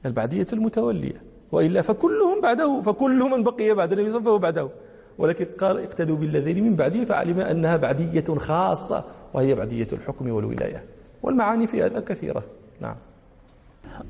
البعدية 0.06 0.46
المتولية. 0.52 1.22
وإلا 1.52 1.82
فكلهم 1.82 2.40
بعده 2.40 2.82
فكل 2.82 3.18
من 3.18 3.42
بقي 3.42 3.74
بعد 3.74 3.92
النبي 3.92 4.10
صلى 4.10 4.18
الله 4.18 4.30
عليه 4.30 4.38
وسلم 4.38 4.38
فهو 4.38 4.38
بعده. 4.38 4.70
ولكن 5.18 5.46
قال 5.60 5.78
اقتدوا 5.78 6.16
بالذين 6.16 6.64
من 6.64 6.76
بعده 6.76 7.04
فعلم 7.04 7.40
أنها 7.40 7.76
بعدية 7.76 8.24
خاصة 8.38 9.04
وهي 9.34 9.54
بعدية 9.54 9.88
الحكم 9.92 10.30
والولاية. 10.30 10.84
والمعاني 11.22 11.66
في 11.66 11.82
هذا 11.82 12.00
كثيرة. 12.00 12.42
نعم. 12.80 12.96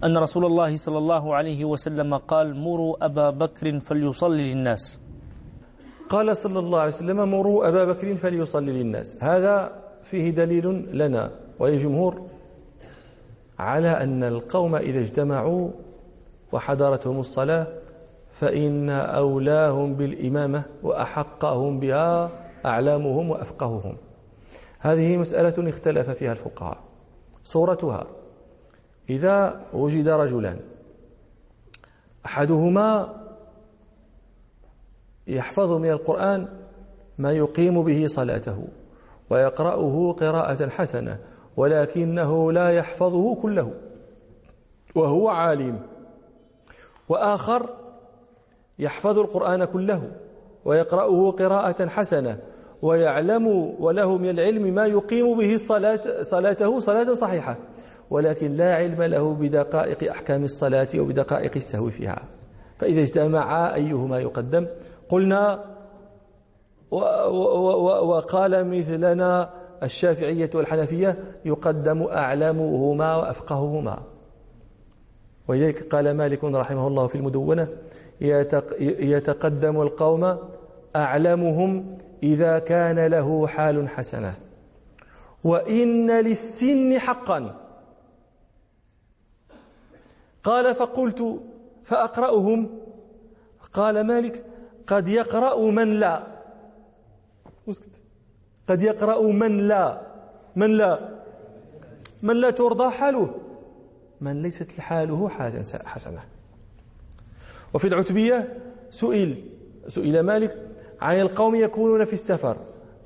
أن 0.04 0.18
رسول 0.18 0.44
الله 0.44 0.76
صلى 0.76 0.98
الله 0.98 1.34
عليه 1.34 1.64
وسلم 1.64 2.16
قال 2.16 2.56
مروا 2.56 3.04
أبا 3.04 3.30
بكر 3.30 3.80
فليصلي 3.80 4.54
للناس. 4.54 4.98
قال 6.08 6.36
صلى 6.36 6.58
الله 6.58 6.78
عليه 6.78 6.92
وسلم 6.92 7.30
مروا 7.30 7.68
أبا 7.68 7.84
بكر 7.84 8.14
فليصلي 8.14 8.72
للناس. 8.82 9.16
هذا 9.20 9.72
فيه 10.04 10.30
دليل 10.30 10.98
لنا 10.98 11.30
وللجمهور 11.58 12.26
على 13.58 13.88
أن 13.88 14.24
القوم 14.24 14.76
إذا 14.76 15.00
اجتمعوا 15.00 15.70
وحضرتهم 16.52 17.20
الصلاة 17.20 17.66
فإن 18.40 18.90
أولاهم 18.90 19.94
بالإمامة 19.94 20.64
وأحقهم 20.82 21.80
بها 21.80 22.30
أعلامهم 22.66 23.30
وأفقههم. 23.30 23.96
هذه 24.80 25.16
مسألة 25.16 25.68
اختلف 25.68 26.10
فيها 26.10 26.32
الفقهاء. 26.32 26.78
صورتها 27.44 28.06
إذا 29.10 29.60
وجد 29.72 30.08
رجلان 30.08 30.60
أحدهما 32.26 33.14
يحفظ 35.26 35.72
من 35.72 35.90
القرآن 35.90 36.48
ما 37.18 37.32
يقيم 37.32 37.82
به 37.82 38.06
صلاته 38.06 38.64
ويقرأه 39.30 40.12
قراءة 40.12 40.68
حسنة 40.68 41.18
ولكنه 41.56 42.52
لا 42.52 42.70
يحفظه 42.70 43.34
كله 43.34 43.72
وهو 44.94 45.28
عالم. 45.28 45.82
وآخر 47.08 47.77
يحفظ 48.78 49.18
القرآن 49.18 49.64
كله 49.64 50.10
ويقرأه 50.64 51.30
قراءة 51.30 51.86
حسنة 51.86 52.38
ويعلم 52.82 53.46
وله 53.80 54.18
من 54.18 54.30
العلم 54.30 54.74
ما 54.74 54.86
يقيم 54.86 55.38
به 55.38 55.54
الصلاة 55.54 56.22
صلاته 56.22 56.80
صلاة 56.80 57.14
صحيحة 57.14 57.56
ولكن 58.10 58.52
لا 58.52 58.74
علم 58.74 59.02
له 59.02 59.34
بدقائق 59.34 60.10
أحكام 60.10 60.44
الصلاة 60.44 60.88
وبدقائق 60.98 61.52
السهو 61.56 61.90
فيها. 61.90 62.22
فإذا 62.78 63.02
اجتمعا 63.02 63.74
أيهما 63.74 64.20
يقدم؟ 64.20 64.66
قلنا 65.08 65.64
وقال 68.02 68.70
مثلنا 68.70 69.50
الشافعية 69.82 70.50
والحنفية 70.54 71.16
يقدم 71.44 72.02
أعلمهما 72.02 73.16
وأفقههما. 73.16 73.98
ولذلك 75.48 75.94
قال 75.94 76.16
مالك 76.16 76.44
رحمه 76.44 76.86
الله 76.86 77.06
في 77.06 77.14
المدونة 77.14 77.68
يتقدم 78.20 79.82
القوم 79.82 80.38
أعلمهم 80.96 81.98
إذا 82.22 82.58
كان 82.58 83.06
له 83.06 83.46
حال 83.46 83.88
حسنة. 83.88 84.34
وإن 85.44 86.10
للسن 86.10 86.98
حقا. 86.98 87.54
قال 90.44 90.74
فقلت 90.74 91.40
فأقرأهم. 91.84 92.80
قال 93.72 94.00
مالك 94.00 94.44
قد 94.86 95.08
يقرأ 95.08 95.70
من 95.70 96.00
لا. 96.00 96.22
قد 98.68 98.82
يقرأ 98.82 99.22
من 99.22 99.68
لا. 99.68 100.00
من 100.56 100.76
لا. 100.76 100.98
من 102.22 102.36
لا 102.36 102.50
ترضى 102.50 102.90
حاله. 102.90 103.34
من 104.20 104.42
ليست 104.42 104.80
حاله 104.80 105.28
حالا 105.28 105.62
حسنة. 105.84 106.37
وفي 107.74 107.88
العتبية 107.88 108.58
سئل 108.90 109.34
سئل 109.88 110.20
مالك 110.20 110.58
عن 111.00 111.20
القوم 111.20 111.54
يكونون 111.54 112.04
في 112.04 112.12
السفر 112.12 112.56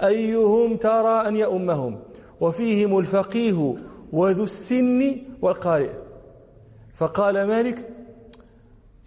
أيهم 0.02 0.76
ترى 0.76 1.28
أن 1.28 1.36
يؤمهم 1.36 1.98
وفيهم 2.40 2.98
الفقيه 2.98 3.74
وذو 4.12 4.44
السن 4.44 5.16
والقارئ. 5.42 5.90
فقال 6.94 7.46
مالك 7.46 7.88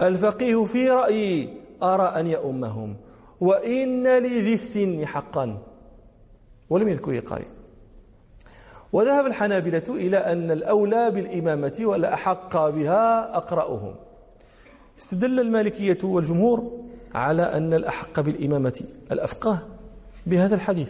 الفقيه 0.02 0.66
في 0.66 0.90
رأيي 0.90 1.54
أرى 1.84 2.08
أن 2.20 2.28
يؤمهم 2.28 2.96
وإن 3.42 4.08
لذي 4.08 4.54
السن 4.54 5.06
حقا. 5.06 5.58
ولم 6.70 6.88
يذكر 6.88 7.12
القارئ 7.12 7.46
وذهب 8.94 9.26
الحنابلة 9.26 9.84
إلى 9.90 10.18
أن 10.18 10.51
الأولى 10.51 11.12
بالإمامة 11.12 11.77
والأحق 11.79 12.70
بها 12.70 13.38
أقرأهم. 13.38 13.96
استدل 15.00 15.40
المالكية 15.40 15.98
والجمهور 16.03 16.72
على 17.16 17.44
أن 17.44 17.74
الأحق 17.74 18.20
بالإمامة 18.20 18.81
الأفقه 19.12 19.60
بهذا 20.25 20.55
الحديث 20.55 20.90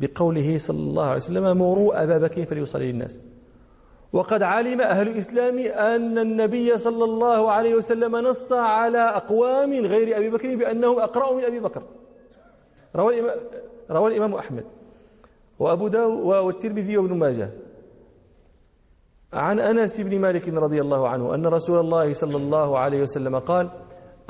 بقوله 0.00 0.58
صلى 0.58 0.78
الله 0.78 1.04
عليه 1.04 1.16
وسلم 1.16 1.58
مروا 1.58 2.02
أبا 2.02 2.18
بكر 2.18 2.44
فليصلي 2.46 2.92
للناس 2.92 3.20
وقد 4.12 4.42
علم 4.42 4.80
أهل 4.80 5.08
الإسلام 5.08 5.58
أن 5.58 6.18
النبي 6.18 6.78
صلى 6.78 7.04
الله 7.04 7.50
عليه 7.50 7.74
وسلم 7.74 8.16
نص 8.16 8.52
على 8.52 8.98
أقوام 8.98 9.72
غير 9.72 10.16
أبي 10.18 10.30
بكر 10.30 10.56
بأنهم 10.56 10.98
أقرأ 10.98 11.34
من 11.34 11.44
أبي 11.44 11.60
بكر. 11.60 11.82
روى 12.96 13.14
الإمام, 13.14 13.36
روى 13.90 14.10
الإمام 14.10 14.34
أحمد 14.34 14.64
وأبو 15.58 15.88
داود 15.88 16.26
والترمذي 16.44 16.96
وابن 16.96 17.14
ماجه. 17.14 17.50
عن 19.32 19.60
أنس 19.60 20.00
بن 20.00 20.18
مالك 20.18 20.48
رضي 20.48 20.80
الله 20.80 21.08
عنه 21.08 21.34
أن 21.34 21.46
رسول 21.46 21.80
الله 21.80 22.14
صلى 22.14 22.36
الله 22.36 22.78
عليه 22.78 23.02
وسلم 23.02 23.38
قال 23.38 23.68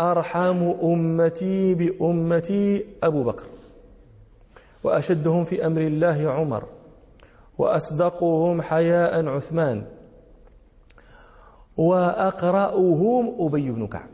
أرحم 0.00 0.72
أمتي 0.82 1.74
بأمتي 1.74 2.86
أبو 3.02 3.24
بكر 3.24 3.46
وأشدهم 4.84 5.44
في 5.44 5.66
أمر 5.66 5.80
الله 5.80 6.30
عمر 6.30 6.64
وأصدقهم 7.58 8.62
حياء 8.62 9.26
عثمان 9.26 9.84
وأقرأهم 11.76 13.36
أبي 13.38 13.70
بن 13.70 13.86
كعب. 13.86 14.08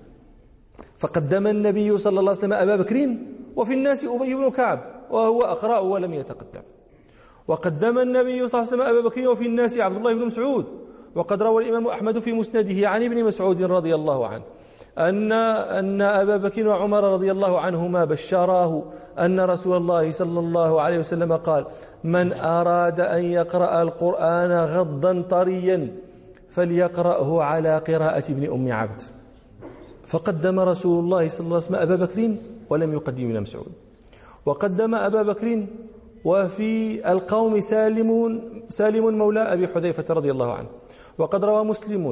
فقدم 0.99 1.46
النبي 1.46 1.99
صلى 1.99 2.20
الله 2.20 2.31
عليه 2.31 2.40
وسلم 2.40 2.53
أبا 2.53 2.77
بكر 2.77 3.09
وفي 3.57 3.75
الناس 3.75 4.05
أبي 4.05 4.35
بن 4.35 4.51
كعب 4.51 4.81
وهو 5.11 5.42
أقرأ 5.42 5.79
ولم 5.79 6.14
يتقدم. 6.14 6.62
وقدم 7.49 7.99
النبي 7.99 8.49
صلى 8.49 8.61
الله 8.61 8.73
عليه 8.73 8.83
وسلم 8.83 8.97
أبا 8.97 9.01
بكر 9.09 9.29
وفي 9.29 9.47
الناس 9.47 9.79
عبد 9.79 9.97
الله 9.97 10.15
بن 10.15 10.27
مسعود. 10.27 10.67
وقد 11.15 11.43
روى 11.43 11.65
الإمام 11.65 11.87
أحمد 11.87 12.19
في 12.19 12.33
مسنده 12.33 12.89
عن 12.89 13.03
ابن 13.03 13.25
مسعود 13.25 13.63
رضي 13.63 13.95
الله 13.95 14.27
عنه 14.27 14.43
أن 14.99 15.33
أن 15.33 16.03
أبا 16.03 16.37
بكر 16.37 16.69
وعمر 16.69 17.13
رضي 17.13 17.31
الله 17.33 17.61
عنهما 17.61 18.05
بشراه 18.05 18.83
أن 19.19 19.41
رسول 19.41 19.77
الله 19.77 20.13
صلى 20.13 20.41
الله 20.41 20.81
عليه 20.81 20.99
وسلم 20.99 21.33
قال 21.33 21.65
من 22.05 22.33
أراد 22.33 23.01
أن 23.01 23.25
يقرأ 23.25 23.83
القرآن 23.83 24.51
غضا 24.51 25.23
طريا 25.31 25.89
فليقرأه 26.51 27.43
على 27.43 27.79
قراءة 27.79 28.33
ابن 28.33 28.53
أم 28.53 28.73
عبد. 28.73 29.03
فقدم 30.07 30.61
رسول 30.61 31.05
الله 31.05 31.29
صلى 31.29 31.45
الله 31.45 31.57
عليه 31.57 31.67
وسلم 31.67 31.81
أبا 31.81 31.97
بكر 32.05 32.35
ولم 32.71 32.93
يقدم 32.93 33.31
ابن 33.31 33.41
مسعود. 33.41 33.73
وقدم 34.47 34.95
أبا 34.95 35.23
بكر 35.23 35.67
وفي 36.27 36.99
القوم 37.12 37.61
سالم 37.61 38.11
سالم 38.69 39.05
مولى 39.19 39.43
أبي 39.55 39.69
حذيفة 39.69 40.15
رضي 40.19 40.31
الله 40.35 40.51
عنه. 40.53 40.71
وقد 41.19 41.45
روى 41.45 41.62
مسلم 41.65 42.05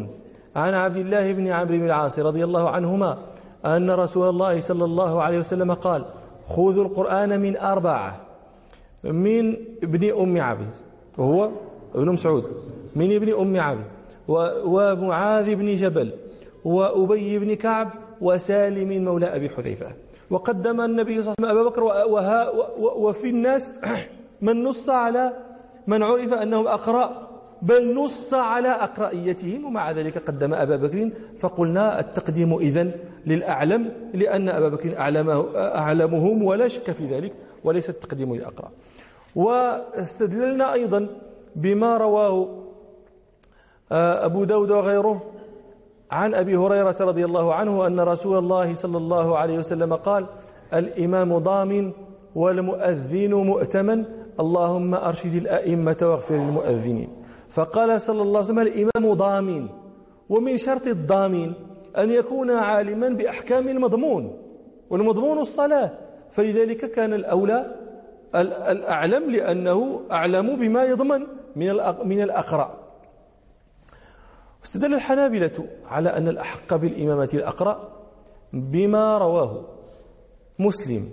عن 0.57 0.74
عبد 0.74 0.96
الله 0.96 1.33
بن 1.33 1.46
عمرو 1.48 1.77
بن 1.83 1.87
العاص 1.90 2.18
رضي 2.18 2.44
الله 2.44 2.64
عنهما 2.70 3.18
أن 3.66 3.90
رسول 3.90 4.29
الله 4.29 4.61
صلى 4.61 4.85
الله 4.85 5.22
عليه 5.22 5.38
وسلم 5.38 5.70
قال 5.74 6.05
خذوا 6.46 6.85
القرآن 6.85 7.40
من 7.40 7.57
أربعة 7.57 8.20
من 9.05 9.57
ابن 9.83 10.03
أم 10.22 10.40
عبد 10.40 10.70
وهو 11.18 11.50
ابن 11.94 12.09
مسعود 12.09 12.44
من 12.96 13.14
ابن 13.14 13.29
أم 13.35 13.61
عبد 13.61 13.85
ومعاذ 14.64 15.55
بن 15.55 15.77
جبل 15.77 16.09
وأبي 16.64 17.38
بن 17.38 17.55
كعب 17.55 17.88
وسالم 18.20 19.05
مولى 19.05 19.27
أبي 19.37 19.48
حذيفة. 19.48 20.03
وقدم 20.30 20.80
النبي 20.80 21.22
صلى 21.22 21.34
الله 21.38 21.48
عليه 21.48 21.48
وسلم 21.48 21.58
أبا 21.58 21.68
بكر 21.70 21.82
وها 21.84 22.50
وفي 22.78 23.28
الناس 23.30 23.72
من 24.40 24.62
نص 24.64 24.90
على 24.90 25.32
من 25.87 26.02
عرف 26.02 26.32
أنهم 26.32 26.66
أقرأ 26.66 27.28
بل 27.62 27.94
نص 27.94 28.34
على 28.34 28.68
أقرأيتهم 28.68 29.64
ومع 29.64 29.90
ذلك 29.90 30.18
قدم 30.18 30.54
أبا 30.54 30.76
بكر 30.76 31.10
فقلنا 31.38 32.00
التقديم 32.00 32.54
إذن 32.58 32.92
للأعلم 33.26 33.92
لأن 34.14 34.48
أبا 34.48 34.68
بكر 34.68 34.98
أعلمه 34.98 35.46
أعلمهم 35.56 36.42
ولا 36.42 36.68
شك 36.68 36.90
في 36.90 37.06
ذلك 37.06 37.32
وليس 37.64 37.90
التقديم 37.90 38.34
للأقرأ. 38.34 38.70
واستدللنا 39.37 40.72
أيضا 40.72 41.06
بما 41.56 41.96
رواه 41.96 42.64
آه، 43.92 44.24
أبو 44.24 44.44
داود 44.44 44.70
وغيره 44.70 45.22
عن 46.14 46.35
أبي 46.35 46.57
هريرة 46.57 46.96
رضي 47.00 47.24
الله 47.24 47.55
عنه 47.55 47.87
أن 47.87 48.00
رسول 48.00 48.38
الله 48.38 48.74
صلى 48.74 48.98
الله 48.98 49.38
عليه 49.38 49.59
وسلم 49.59 49.94
قال 49.94 50.27
الإمام 50.74 51.38
ضامن 51.38 51.92
والمؤذن 52.35 53.35
مؤتمن 53.35 54.05
اللهم 54.40 54.94
أرشد 54.94 55.35
الأئمة 55.35 55.96
واغفر 56.03 56.35
للمؤذنين. 56.35 57.09
فقال 57.50 58.00
صلى 58.00 58.22
الله 58.22 58.38
عليه 58.38 58.48
وسلم 58.48 58.59
الإمام 58.59 59.14
ضامن 59.14 59.68
ومن 60.29 60.57
شرط 60.57 60.87
الضامن 60.87 61.53
أن 61.98 62.11
يكون 62.11 62.50
عالما 62.50 63.09
بأحكام 63.09 63.68
المضمون 63.68 64.24
والمضمون 64.90 65.38
الصلاة. 65.38 65.90
فلذلك 66.31 66.90
كان 66.90 67.14
الأولى 67.14 67.66
الأعلم 68.74 69.31
لأنه 69.31 70.00
أعلم 70.12 70.57
بما 70.57 70.85
يضمن 70.85 71.20
من 72.05 72.22
الأقرأ. 72.22 72.84
استدل 74.64 74.94
الحنابلة 74.94 75.66
على 75.87 76.09
أن 76.09 76.29
الأحق 76.29 76.74
بالإمامة 76.74 77.29
الأقرأ 77.35 77.88
بما 78.53 79.18
رواه 79.18 79.64
مسلم 80.59 81.09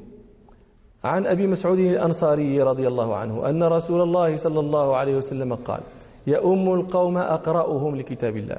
عن 1.04 1.28
أبي 1.28 1.48
مسعود 1.48 1.80
الأنصاري 1.80 2.62
رضي 2.62 2.88
الله 2.88 3.16
عنه 3.16 3.50
أن 3.50 3.64
رسول 3.64 4.02
الله 4.02 4.38
صلى 4.38 4.60
الله 4.60 4.96
عليه 4.96 5.18
وسلم 5.18 5.56
قال 5.56 5.80
يؤم 6.28 6.74
القوم 6.74 7.18
أقرأهم 7.18 7.96
لكتاب 7.96 8.38
الله 8.38 8.58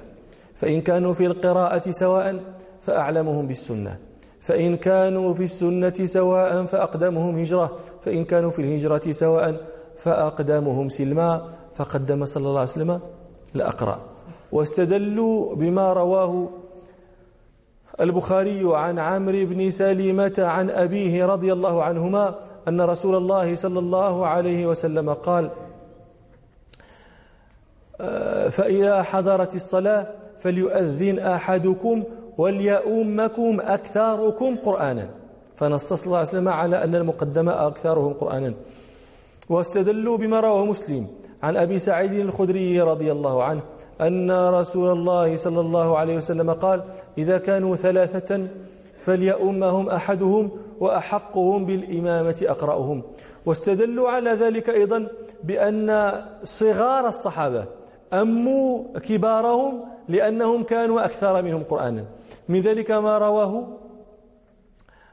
فإن 0.55 0.81
كانوا 0.81 1.15
في 1.15 1.27
القراءة 1.27 1.91
سواء 1.91 2.41
فأعلمهم 2.83 3.47
بالسنة 3.47 3.99
فإن 4.41 4.77
كانوا 4.77 5.35
في 5.35 5.45
السنة 5.45 6.07
سواء 6.07 6.65
فأقدمهم 6.65 7.37
هجرة 7.39 7.79
فإن 8.01 8.25
كانوا 8.25 8.51
في 8.51 8.59
الهجرة 8.63 9.13
سواء 9.13 9.61
فأقدمهم 9.99 10.89
سلما 10.89 11.49
فقدم 11.75 12.27
صلى 12.27 12.47
الله 12.47 12.61
عليه 12.61 12.71
وسلم 12.71 13.01
الأقرأ 13.55 14.12
واستدلوا 14.53 15.55
بما 15.55 15.93
رواه 15.93 16.49
البخاري 18.01 18.63
عن 18.65 18.99
عمرو 18.99 19.47
بن 19.47 19.71
سليمة 19.71 20.35
عن 20.39 20.71
أبيه 20.71 21.27
رضي 21.27 21.53
الله 21.53 21.83
عنهما 21.83 22.35
أن 22.69 22.81
رسول 22.81 23.15
الله 23.15 23.57
صلى 23.57 23.79
الله 23.79 24.27
عليه 24.27 24.67
وسلم 24.67 25.13
قال 25.13 25.51
آه، 28.01 28.49
فإذا 28.49 29.03
حضرت 29.03 29.55
الصلاة 29.55 30.07
فليؤذن 30.39 31.19
أحدكم 31.19 32.05
وليؤمكم 32.39 33.61
أكثركم 33.61 34.57
قرآنا. 34.57 35.09
فنص 35.57 35.93
صلى 35.93 36.07
الله 36.07 36.19
عليه 36.19 36.29
وسلم 36.29 36.49
على 36.49 36.85
أن 36.85 36.95
المقدم 36.95 37.49
أكثرهم 37.49 38.13
قرآنا. 38.13 38.55
واستدلوا 39.49 40.17
بما 40.17 40.41
رواه 40.41 40.65
مسلم 40.65 41.07
عن 41.43 41.57
أبي 41.57 41.79
سعيد 41.79 42.13
الخدري 42.13 42.81
رضي 42.81 43.13
الله 43.13 43.45
عنه 43.45 43.63
أن 44.01 44.31
رسول 44.31 44.99
الله 44.99 45.37
صلى 45.37 45.61
الله 45.61 45.99
عليه 45.99 46.17
وسلم 46.17 46.51
قال 46.51 46.83
إذا 47.19 47.39
كانوا 47.39 47.77
ثلاثة 47.77 48.47
فليؤمهم 49.05 49.89
أحدهم 49.89 50.51
وأحقهم 50.81 51.67
بالإمامة 51.67 52.37
أقرأهم. 52.43 53.03
واستدلوا 53.47 54.11
على 54.11 54.31
ذلك 54.31 54.71
أيضا 54.71 55.07
بأن 55.45 56.13
صغار 56.45 57.09
الصحابة 57.09 57.65
أموا 58.13 58.99
كبارهم 58.99 59.85
لأنهم 60.09 60.63
كانوا 60.63 61.05
أكثر 61.05 61.43
منهم 61.43 61.63
قرآنا. 61.63 62.05
من 62.49 62.61
ذلك 62.61 62.91
ما 62.91 63.19
رواه 63.19 63.69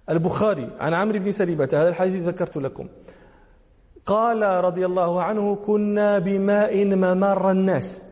البخاري 0.10 0.70
عن 0.80 0.94
عمرو 0.94 1.20
بن 1.20 1.32
سليمة 1.32 1.70
هذا 1.74 1.90
الحديث 1.90 2.28
ذكرت 2.28 2.58
لكم. 2.58 2.88
قال 4.06 4.42
رضي 4.42 4.86
الله 4.86 5.22
عنه 5.22 5.56
كنا 5.56 6.20
بماء 6.20 6.86
ممر 6.86 7.52
الناس. 7.52 8.09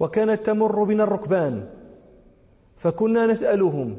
وكانت 0.00 0.46
تمر 0.46 0.84
بنا 0.84 1.04
الركبان 1.04 1.66
فكنا 2.76 3.26
نسألهم 3.26 3.96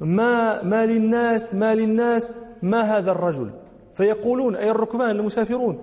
ما 0.00 0.62
ما 0.62 0.86
للناس 0.86 1.54
ما 1.54 1.74
للناس 1.74 2.32
ما 2.62 2.80
هذا 2.80 3.10
الرجل؟ 3.10 3.50
فيقولون 3.94 4.56
أي 4.56 4.70
الركبان 4.70 5.10
المسافرون؟ 5.10 5.78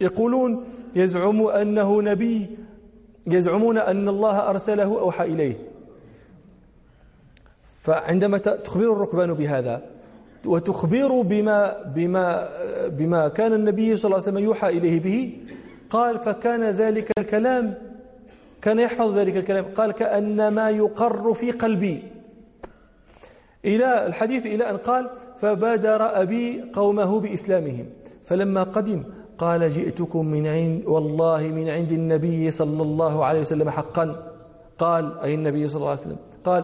يقولون 0.00 0.64
يزعم 0.96 1.46
أنه 1.46 2.02
نبي 2.02 2.46
يزعمون 3.26 3.78
أن 3.78 4.08
الله 4.08 4.50
أرسله 4.50 5.00
أوحى 5.00 5.24
إليه. 5.24 5.56
فعندما 7.82 8.38
تخبر 8.38 8.92
الركبان 8.92 9.34
بهذا 9.34 9.82
وتخبر 10.44 11.20
بما 11.20 11.82
بما 11.94 12.48
بما 12.88 13.28
كان 13.28 13.52
النبي 13.52 13.96
صلى 13.96 14.04
الله 14.04 14.16
عليه 14.16 14.28
وسلم 14.28 14.44
يوحى 14.44 14.68
إليه 14.68 15.00
به 15.00 15.38
قال 15.90 16.18
فكان 16.18 16.62
ذلك 16.62 17.12
الكلام 17.18 17.74
كان 18.62 18.78
يحفظ 18.78 19.18
ذلك 19.18 19.36
الكلام 19.36 19.64
قال 19.64 19.92
كأنما 19.92 20.70
يقر 20.70 21.34
في 21.34 21.50
قلبي. 21.50 22.02
إلى 23.64 24.06
الحديث 24.06 24.46
إلى 24.46 24.70
أن 24.70 24.76
قال 24.76 25.10
فبادر 25.40 26.22
أبي 26.22 26.70
قومه 26.72 27.20
بإسلامهم. 27.20 27.86
فلما 28.24 28.62
قدم 28.62 29.02
قال 29.38 29.70
جئتكم 29.70 30.26
من 30.26 30.46
عند 30.46 30.86
والله 30.86 31.42
من 31.42 31.68
عند 31.68 31.92
النبي 31.92 32.50
صلى 32.50 32.82
الله 32.82 33.24
عليه 33.24 33.40
وسلم 33.40 33.70
حقا. 33.70 34.32
قال 34.78 35.18
أي 35.18 35.34
النبي 35.34 35.68
صلى 35.68 35.76
الله 35.76 35.90
عليه 35.90 36.00
وسلم 36.00 36.16
قال 36.44 36.62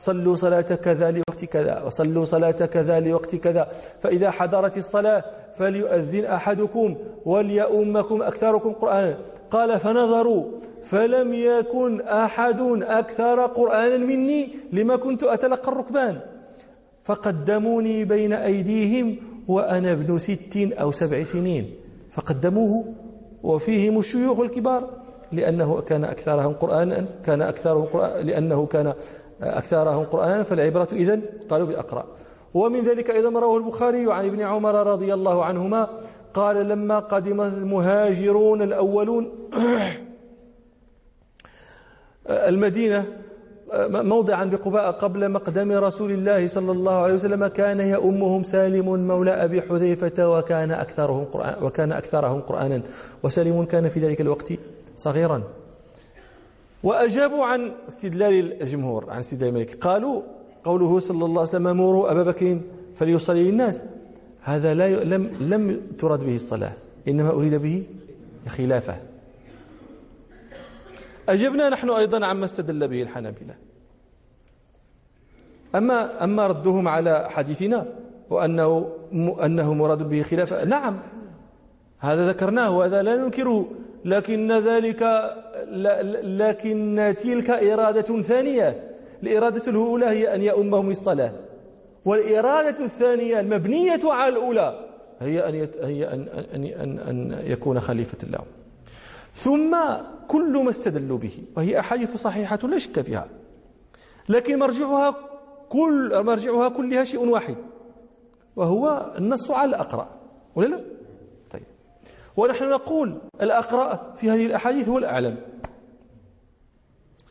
صلوا 0.00 0.36
صلاة 0.36 0.70
كذا 0.80 1.10
لوقت 1.10 1.44
كذا 1.44 1.82
وصلوا 1.86 2.24
صلاة 2.24 2.60
كذا 2.72 3.00
لوقت 3.00 3.36
كذا. 3.36 3.68
فإذا 4.00 4.30
حضرت 4.30 4.76
الصلاة 4.76 5.24
فليؤذن 5.60 6.24
أحدكم 6.24 6.88
وليؤمكم 7.24 8.22
أكثركم 8.22 8.72
قرآنا. 8.72 9.16
قال 9.50 9.70
فنظروا 9.80 10.44
فلم 10.84 11.28
يكن 11.34 12.00
أحد 12.00 12.60
أكثر 12.82 13.46
قرآنا 13.46 13.98
مني 14.00 14.48
لما 14.72 14.96
كنت 14.96 15.22
أتلقى 15.22 15.68
الركبان. 15.72 16.16
فقدموني 17.04 18.04
بين 18.04 18.32
أيديهم 18.32 19.16
وأنا 19.48 19.92
ابن 19.92 20.18
ست 20.18 20.56
أو 20.56 20.92
سبع 20.92 21.22
سنين. 21.24 21.64
فقدموه 22.12 22.84
وفيهم 23.42 23.98
الشيوخ 23.98 24.40
الكبار 24.40 24.82
لأنه 25.32 25.80
كان 25.80 26.04
أكثرهم 26.04 26.52
قرآنا 26.52 27.06
كان 27.26 27.42
أكثرهم 27.42 27.84
قرآن 27.84 28.26
لأنه 28.26 28.66
كان 28.66 28.92
أكثرهم 29.42 30.04
قرآنا 30.04 30.42
فالعبرة 30.42 30.88
إذن 30.92 31.22
قالوا 31.50 31.66
بالأقرأ. 31.66 32.04
ومن 32.54 32.84
ذلك 32.84 33.10
أيضا 33.10 33.40
رواه 33.40 33.56
البخاري 33.56 34.12
عن 34.12 34.26
ابن 34.26 34.40
عمر 34.40 34.86
رضي 34.86 35.14
الله 35.14 35.44
عنهما 35.44 35.88
قال 36.34 36.68
لما 36.68 36.98
قدم 36.98 37.40
المهاجرون 37.40 38.62
الأولون 38.62 39.30
المدينة 42.26 43.06
موضعا 43.88 44.44
بقباء 44.44 44.90
قبل 44.90 45.28
مقدم 45.30 45.72
رسول 45.72 46.10
الله 46.10 46.48
صلى 46.48 46.72
الله 46.72 46.92
عليه 46.92 47.14
وسلم 47.14 47.46
كان 47.46 47.80
يؤمهم 47.80 48.42
سالم 48.42 49.06
مولى 49.06 49.30
أبي 49.30 49.62
حذيفة 49.62 50.30
وكان 50.30 50.70
أكثرهم 50.70 51.24
قرآن 51.24 51.54
وكان 51.62 51.92
أكثرهم 51.92 52.40
قرآنا. 52.40 52.82
وسالم 53.22 53.64
كان 53.64 53.88
في 53.88 54.00
ذلك 54.00 54.20
الوقت 54.20 54.52
صغيرا. 54.96 55.42
وأجابوا 56.82 57.44
عن 57.44 57.72
استدلال 57.88 58.62
الجمهور 58.62 59.10
عن 59.10 59.18
استدلال 59.18 59.48
الملك. 59.48 59.74
قالوا 59.84 60.22
قوله 60.64 60.98
صلى 60.98 61.24
الله 61.24 61.40
عليه 61.40 61.50
وسلم 61.50 61.76
مروا 61.76 62.10
أبا 62.12 62.22
بكر 62.22 62.60
فليصلي 62.96 63.50
للناس. 63.50 63.80
هذا 64.42 64.74
لا 64.74 65.04
لم 65.04 65.30
لم 65.40 65.80
ترد 65.98 66.20
به 66.20 66.36
الصلاة 66.36 66.72
إنما 67.08 67.30
أريد 67.30 67.54
به 67.54 67.84
الخلافة 68.46 68.96
أجبنا 71.28 71.68
نحن 71.68 71.90
أيضا 71.90 72.26
عما 72.26 72.44
استدل 72.44 72.88
به 72.88 73.02
الحنابلة. 73.02 73.54
أما 75.74 76.24
أما 76.24 76.46
ردهم 76.46 76.88
على 76.88 77.30
حديثنا 77.30 77.86
وأنه 78.30 78.92
أنه 79.44 79.74
مراد 79.74 80.08
به 80.08 80.22
خلافة 80.22 80.64
نعم 80.64 80.98
هذا 81.98 82.28
ذكرناه 82.28 82.70
وهذا 82.70 83.02
لا 83.02 83.16
ننكره. 83.16 83.66
لكن 84.04 84.52
ذلك 84.52 85.02
لكن 86.24 87.14
تلك 87.20 87.50
إرادة 87.50 88.22
ثانية. 88.22 88.90
الإرادة 89.22 89.62
الأولى 89.70 90.06
هي 90.06 90.34
أن 90.34 90.42
يؤمهم 90.42 90.90
الصلاة. 90.90 91.32
والإرادة 92.04 92.84
الثانية 92.84 93.40
المبنية 93.40 94.00
على 94.04 94.28
الأولى 94.28 94.86
هي 95.20 95.48
أن 95.48 95.68
هي 95.82 96.08
أن 96.12 96.28
أن 96.54 96.64
أن, 96.64 96.98
أن 96.98 97.38
يكون 97.46 97.80
خليفة 97.80 98.18
الله 98.22 98.40
ثم 99.34 99.76
كل 100.28 100.64
ما 100.64 100.70
استدلوا 100.70 101.18
به 101.18 101.32
وهي 101.56 101.78
أحاديث 101.80 102.16
صحيحة 102.16 102.58
لا 102.62 102.78
شك 102.78 103.00
فيها. 103.00 103.28
لكن 104.28 104.58
مرجعها 104.58 105.14
كل 105.68 106.22
مرجعها 106.24 106.68
كلها 106.68 107.04
شيء 107.04 107.28
واحد 107.28 107.56
وهو 108.56 109.12
النص 109.18 109.50
على 109.50 109.68
الأقرأ 109.68 110.08
ولا 110.54 110.66
لا؟ 110.66 110.80
ونحن 112.36 112.70
نقول 112.70 113.18
الأقرأ 113.42 114.14
في 114.16 114.30
هذه 114.30 114.46
الأحاديث 114.46 114.88
هو 114.88 114.98
الأعلم. 114.98 115.36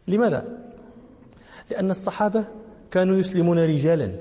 لماذا؟ 0.07 0.45
لأن 1.69 1.91
الصحابة 1.91 2.45
كانوا 2.91 3.15
يسلمون 3.15 3.59
رجالا. 3.59 4.11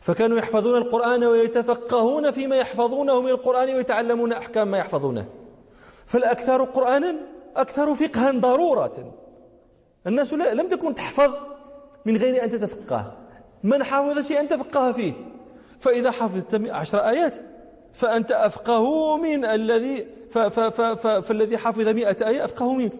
فكانوا 0.00 0.38
يحفظون 0.38 0.82
القرآن 0.82 1.24
ويتفقهون 1.24 2.30
فيما 2.30 2.56
يحفظونه 2.56 3.20
من 3.20 3.28
القرآن 3.28 3.74
ويتعلمون 3.74 4.32
أحكام 4.32 4.70
ما 4.70 4.78
يحفظونه. 4.78 5.26
فالأكثر 6.06 6.64
قرآنا 6.64 7.14
أكثر 7.56 7.94
فقها 7.94 8.30
ضرورة. 8.30 9.12
الناس 10.06 10.32
لم 10.32 10.68
تكن 10.68 10.94
تحفظ 10.94 11.34
من 12.04 12.16
غير 12.16 12.44
أن 12.44 12.50
تتفقه. 12.50 13.16
من 13.62 13.84
حفظ 13.84 14.26
شيئا 14.26 14.44
تفقه 14.44 14.92
فيه. 14.92 15.12
فإذا 15.80 16.10
حفظت 16.10 16.54
عشر 16.54 16.98
آيات 16.98 17.34
فأنت 17.94 18.32
أفقه 18.32 19.16
من 19.16 19.44
الذي 19.44 20.06
فالذي 21.22 21.58
حفظ 21.58 21.88
مئة 21.88 22.28
آية 22.28 22.44
أفقه 22.44 22.74
منك. 22.74 22.92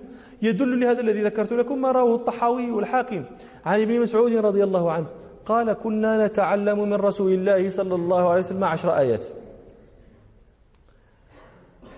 يدل 0.43 0.81
لهذا 0.81 1.01
الذي 1.01 1.25
ذكرت 1.25 1.53
لكم 1.53 1.81
ما 1.81 1.93
رواه 1.93 2.15
الطحاوي 2.15 2.71
والحاكم. 2.71 3.25
عن 3.67 3.83
ابن 3.83 4.01
مسعود 4.01 4.33
رضي 4.33 4.65
الله 4.65 4.93
عنه. 4.93 5.07
قال 5.47 5.73
كنا 5.73 6.27
نتعلم 6.27 6.89
من 6.89 6.95
رسول 6.95 7.33
الله 7.33 7.71
صلى 7.71 7.95
الله 7.95 8.31
عليه 8.31 8.41
وسلم 8.41 8.65
عشر 8.65 8.99
آيات. 8.99 9.27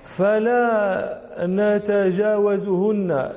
فلا 0.05 1.20
نتجاوزهن 1.40 3.33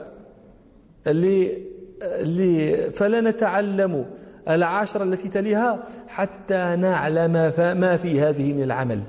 فلا 2.91 3.21
نتعلم 3.21 4.05
العشرة 4.49 5.03
التي 5.03 5.29
تليها 5.29 5.83
حتى 6.07 6.75
نعلم 6.79 7.31
ما 7.79 7.97
في 7.97 8.21
هذه 8.21 8.53
من 8.53 8.63
العمل. 8.63 8.99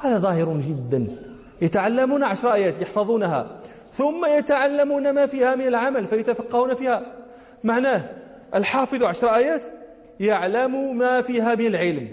هذا 0.00 0.18
ظاهر 0.18 0.56
جدا. 0.56 1.06
يتعلمون 1.62 2.24
عشر 2.24 2.52
آيات 2.52 2.80
يحفظونها. 2.80 3.60
ثم 3.96 4.26
يتعلمون 4.38 5.10
ما 5.10 5.26
فيها 5.26 5.54
من 5.54 5.66
العمل 5.66 6.06
فيتفقهون 6.06 6.74
فيها. 6.74 7.02
معناه 7.64 8.02
الحافظ 8.54 9.02
عشر 9.02 9.34
آيات 9.34 9.62
يعلم 10.20 10.96
ما 10.96 11.22
فيها 11.22 11.54
من 11.54 11.66
العلم. 11.66 12.08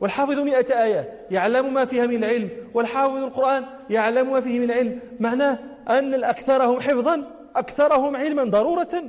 والحافظ 0.00 0.38
مئة 0.38 0.82
آية 0.84 1.26
يعلم 1.30 1.74
ما 1.74 1.84
فيها 1.84 2.06
من 2.06 2.24
العلم. 2.24 2.48
والحافظ 2.74 3.16
القرآن 3.16 3.64
يعلم 3.90 4.32
ما 4.32 4.40
فيه 4.40 4.58
من 4.58 4.64
العلم 4.64 5.00
معناه 5.20 5.58
أن 5.88 6.14
الأكثرهم 6.14 6.80
حفظا 6.80 7.24
أكثرهم 7.56 8.16
علما 8.16 8.44
ضرورة. 8.44 9.02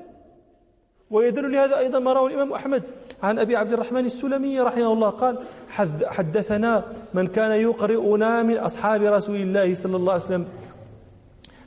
ويدل 1.12 1.52
لهذا 1.52 1.78
أيضا 1.78 2.00
ما 2.00 2.14
رواه 2.14 2.28
الإمام 2.28 2.54
أحمد. 2.54 2.84
عن 3.24 3.40
أبي 3.40 3.56
عبد 3.56 3.74
الرحمن 3.74 4.06
السلمي 4.06 4.60
رحمه 4.60 4.94
الله 4.94 5.10
قال 5.10 5.38
حدثنا 6.06 6.84
من 7.14 7.28
كان 7.28 7.52
يقرئنا 7.52 8.44
من 8.44 8.58
أصحاب 8.58 9.04
رسول 9.04 9.36
الله 9.36 9.76
صلى 9.76 9.96
الله 9.96 10.14
عليه 10.14 10.24
وسلم 10.24 10.46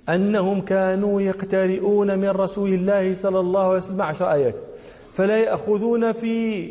أنهم 0.09 0.61
كانوا 0.61 1.21
يقترئون 1.21 2.19
من 2.19 2.29
رسول 2.29 2.75
الله 2.75 3.15
صلى 3.15 3.41
الله 3.41 3.69
عليه 3.69 3.79
وسلم 3.79 4.03
عشر 4.03 4.33
آيات 4.33 4.55
فلا 5.15 5.39
يأخذون 5.39 6.13
في 6.13 6.67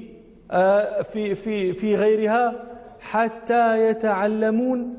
في 1.13 1.35
في 1.35 1.73
في 1.73 1.95
غيرها 1.95 2.53
حتى 2.99 3.89
يتعلمون 3.89 4.97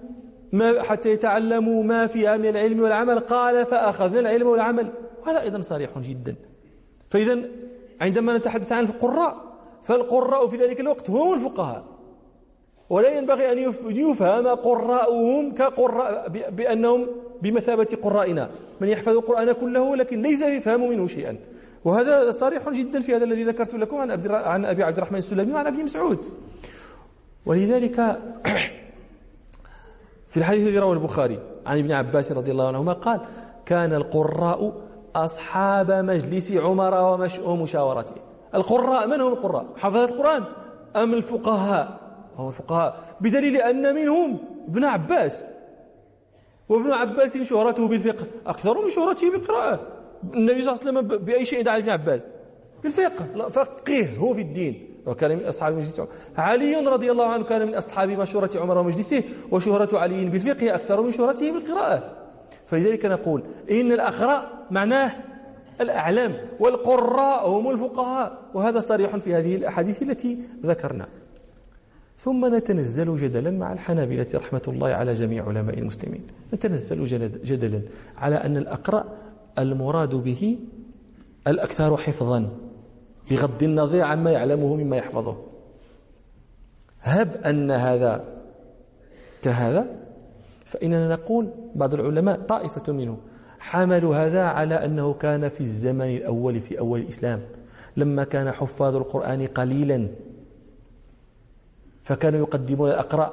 ما 0.52 0.82
حتى 0.82 1.10
يتعلموا 1.10 1.82
ما 1.82 2.06
فيها 2.06 2.36
من 2.36 2.46
العلم 2.46 2.80
والعمل. 2.80 3.18
قال 3.18 3.66
فأخذنا 3.66 4.20
العلم 4.20 4.46
والعمل. 4.46 4.88
وهذا 5.22 5.40
أيضا 5.40 5.60
صريح 5.60 5.98
جدا. 5.98 6.34
فإذا 7.10 7.38
عندما 8.00 8.36
نتحدث 8.36 8.72
عن 8.72 8.84
القراء 8.84 9.53
فالقراء 9.84 10.46
في 10.46 10.56
ذلك 10.56 10.80
الوقت 10.80 11.10
هم 11.10 11.34
الفقهاء. 11.34 11.84
ولا 12.90 13.18
ينبغي 13.18 13.52
أن 13.52 13.58
يفهم 13.82 14.46
قراءهم 14.48 15.54
كقراء 15.54 16.28
بأنهم 16.28 17.06
بمثابة 17.42 17.98
قرائنا. 18.02 18.50
من 18.80 18.88
يحفظ 18.88 19.08
القرآن 19.08 19.52
كله 19.52 19.96
لكن 19.96 20.22
ليس 20.22 20.42
يفهم 20.42 20.90
منه 20.90 21.06
شيئا. 21.06 21.36
وهذا 21.84 22.30
صريح 22.30 22.70
جدا 22.70 23.00
في 23.00 23.16
هذا 23.16 23.24
الذي 23.24 23.44
ذكرت 23.44 23.74
لكم 23.74 23.96
عن 23.96 24.10
عن 24.30 24.64
أبي 24.64 24.82
عبد 24.82 24.96
الرحمن 24.96 25.18
السلمي 25.18 25.52
وعن 25.52 25.66
أبي 25.66 25.82
مسعود. 25.82 26.18
ولذلك 27.46 27.96
في 30.30 30.36
الحديث 30.36 30.66
الذي 30.66 30.78
رواه 30.78 30.92
البخاري 30.92 31.38
عن 31.66 31.78
ابن 31.78 31.92
عباس 31.92 32.32
رضي 32.32 32.50
الله 32.50 32.68
عنهما 32.68 32.92
قال 32.92 33.20
كان 33.66 33.92
القراء 33.92 34.72
أصحاب 35.16 35.92
مجلس 35.92 36.52
عمر 36.52 36.94
ومشاورته 37.44 38.14
القراء 38.54 39.06
من 39.06 39.20
هم 39.20 39.32
القراء؟ 39.32 39.66
حفظة 39.76 40.04
القرآن. 40.04 40.42
أم 40.96 41.14
الفقهاء؟ 41.14 42.00
هم 42.38 42.48
الفقهاء. 42.48 43.00
بدليل 43.20 43.56
أن 43.56 43.94
منهم 43.94 44.38
ابن 44.68 44.84
عباس. 44.84 45.44
وابن 46.68 46.92
عباس 46.92 47.36
شهرته 47.36 47.88
بالفقه. 47.88 48.26
أكثر 48.46 48.84
من 48.84 48.90
شهرته 48.90 49.30
بالقراءة. 49.30 49.80
النبي 50.34 50.62
صلى 50.62 50.72
الله 50.72 50.80
عليه 50.86 51.08
وسلم 51.08 51.18
بأي 51.24 51.44
شيء 51.44 51.62
دعا 51.62 51.76
ابن 51.76 51.90
عباس؟ 51.90 52.26
بالفقه. 52.82 53.48
فقه 53.48 54.16
هو 54.18 54.34
في 54.34 54.40
الدين. 54.40 54.90
وكان 55.06 55.36
من 55.36 55.44
أصحاب 55.44 55.74
مجلس 55.74 56.00
عمر. 56.00 56.08
علي 56.36 56.76
رضي 56.76 57.10
الله 57.10 57.26
عنه 57.26 57.44
كان 57.44 57.66
من 57.66 57.74
أصحاب 57.74 58.08
مشورة 58.08 58.50
عمر 58.56 58.78
ومجلسه. 58.78 59.22
وشهرة 59.50 59.98
علي 59.98 60.24
بالفقه 60.24 60.74
أكثر 60.74 61.02
من 61.02 61.10
شهرته 61.10 61.52
بالقراءة. 61.52 62.02
فلذلك 62.66 63.06
نقول 63.06 63.42
إن 63.70 63.92
الأقراء 63.92 64.66
معناه 64.70 65.12
الأعلام 65.80 66.36
والقراء 66.60 67.48
هم 67.48 67.70
الفقهاء 67.70 68.38
وهذا 68.54 68.80
صريح 68.80 69.16
في 69.16 69.34
هذه 69.34 69.56
الأحاديث 69.56 70.02
التي 70.02 70.38
ذكرنا. 70.62 71.08
ثم 72.18 72.54
نتنزل 72.54 73.16
جدلا 73.16 73.50
مع 73.50 73.72
الحنابلة 73.72 74.26
رحمة 74.34 74.62
الله 74.68 74.88
على 74.88 75.14
جميع 75.14 75.48
علماء 75.48 75.78
المسلمين. 75.78 76.26
نتنزل 76.54 77.04
جدلا 77.44 77.82
على 78.16 78.36
أن 78.36 78.56
الأقراء 78.56 79.16
المراد 79.58 80.14
به 80.14 80.58
الأكثر 81.46 81.96
حفظا 81.96 82.48
بغض 83.30 83.62
النظر 83.62 84.02
عما 84.02 84.30
يعلمه 84.30 84.74
مما 84.74 84.96
يحفظه. 84.96 85.36
هب 87.00 87.28
أن 87.46 87.70
هذا 87.70 88.24
كهذا 89.42 89.86
فإننا 90.64 91.08
نقول 91.08 91.50
بعض 91.74 91.94
العلماء 91.94 92.40
طائفة 92.40 92.92
منهم 92.92 93.18
حملوا 93.64 94.16
هذا 94.16 94.44
على 94.44 94.76
أنه 94.84 95.14
كان 95.14 95.48
في 95.48 95.60
الزمن 95.60 96.16
الأول 96.20 96.60
في 96.60 96.78
أول 96.78 97.00
الإسلام. 97.00 97.40
لما 97.96 98.24
كان 98.24 98.52
حفاظ 98.52 98.96
القرآن 98.96 99.46
قليلا 99.46 100.08
فكانوا 102.02 102.38
يقدمون 102.38 102.90
الأقرأ 102.90 103.28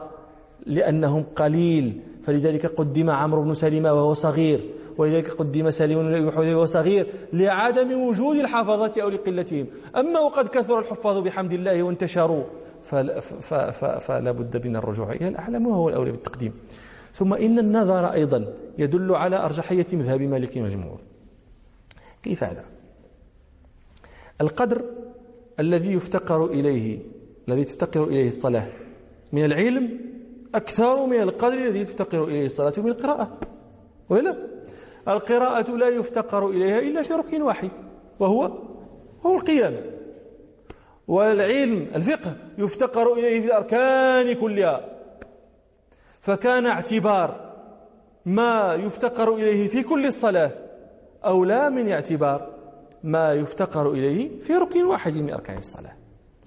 لأنهم 0.66 1.24
قليل. 1.36 1.86
فلذلك 2.24 2.66
قدم 2.66 3.10
عمرو 3.10 3.42
بن 3.44 3.54
سلمة 3.54 3.94
وهو 3.94 4.14
صغير 4.14 4.60
ولذلك 4.98 5.30
قدم 5.30 5.70
سالم 5.70 5.98
وهو 6.38 6.66
صغير 6.66 7.08
لعدم 7.34 7.90
وجود 8.08 8.38
الحفظة 8.38 9.02
أو 9.02 9.10
لقلتهم. 9.10 9.66
أما 9.96 10.20
وقد 10.20 10.48
كثر 10.48 10.80
الحفاظ 10.80 11.18
بحمد 11.18 11.54
الله 11.54 11.84
وانتشروا 11.84 12.44
فلا 14.00 14.32
بد 14.32 14.68
من 14.68 14.76
الرجوع 14.76 15.12
إلى 15.12 15.28
الأعلم 15.28 15.68
وهو 15.68 15.90
الأولى 15.90 16.12
بالتقديم؟ 16.12 16.54
ثم 17.14 17.34
إن 17.34 17.60
النظر 17.60 18.12
أيضا 18.12 18.54
يدل 18.78 19.16
على 19.16 19.36
أرجحية 19.36 19.86
مذهب 19.94 20.22
مالك 20.22 20.58
والجمهور 20.58 21.00
كيف 22.24 22.44
هذا؟ 22.44 22.66
القدر 24.42 24.82
الذي 25.60 25.94
يفتقر 25.94 26.46
إليه 26.46 27.00
الذي 27.48 27.64
تفتقر 27.64 28.04
إليه 28.04 28.28
الصلاة 28.28 28.68
من 29.32 29.46
العلم 29.46 30.00
أكثر 30.56 31.06
من 31.06 31.22
القدر 31.22 31.54
الذي 31.54 31.86
تفتقر 31.86 32.24
إليه 32.24 32.46
الصلاة 32.46 32.74
من 32.78 32.88
القراءة. 32.88 33.38
ولا 34.10 34.36
القراءة 35.08 35.78
لا 35.78 35.90
يفتقر 35.90 36.50
إليها 36.50 36.80
إلا 36.80 37.04
في 37.04 37.14
ركن 37.14 37.42
واحد 37.42 37.70
وهو 38.20 38.52
هو 39.26 39.36
القيام. 39.36 39.74
والعلم 41.08 41.88
الفقه 41.96 42.36
يفتقر 42.58 43.14
إليه 43.14 43.42
في 43.42 43.48
الأركان 43.48 44.34
كلها. 44.34 44.91
فكان 46.22 46.66
اعتبار 46.66 47.52
ما 48.26 48.74
يفتقر 48.74 49.36
إليه 49.36 49.68
في 49.68 49.84
كل 49.84 50.06
الصلاة 50.06 50.52
أولى 51.26 51.70
من 51.70 51.92
اعتبار 51.92 52.50
ما 53.04 53.34
يفتقر 53.34 53.92
إليه 53.92 54.42
في 54.42 54.54
ركن 54.54 54.84
واحد 54.84 55.14
من 55.14 55.34
أركان 55.34 55.58
الصلاة. 55.58 55.94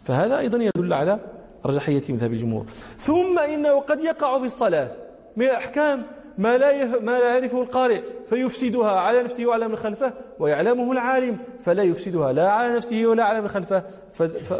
فهذا 0.05 0.39
أيضا 0.39 0.59
يدل 0.59 0.93
على 0.93 1.19
رجحية 1.67 2.03
مذهب 2.09 2.33
الجمهور. 2.33 2.67
ثم 2.99 3.39
إنه 3.39 3.81
قد 3.81 4.01
يقع 4.01 4.39
في 4.39 4.47
الصلاة 4.47 4.89
من 5.37 5.47
الأحكام 5.47 6.03
ما 6.39 6.59
لا 6.59 7.01
ما 7.01 7.19
لا 7.19 7.29
يعرفه 7.29 7.63
القارئ 7.63 8.01
فيفسدها 8.27 8.91
على 8.91 9.23
نفسه 9.23 9.47
وعلى 9.47 9.69
من 9.69 9.77
خلفه 9.77 10.13
ويعلمه 10.39 10.93
العالم 10.93 11.39
فلا 11.61 11.83
يفسدها 11.83 12.33
لا 12.33 12.51
على 12.51 12.77
نفسه 12.77 13.07
ولا 13.07 13.25
على 13.25 13.41
من 13.41 13.49
خلفه. 13.49 13.85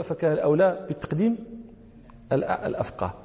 فكان 0.03 0.33
الأولى 0.33 0.87
بالتقديم 0.89 1.37
الأفقه. 2.33 3.24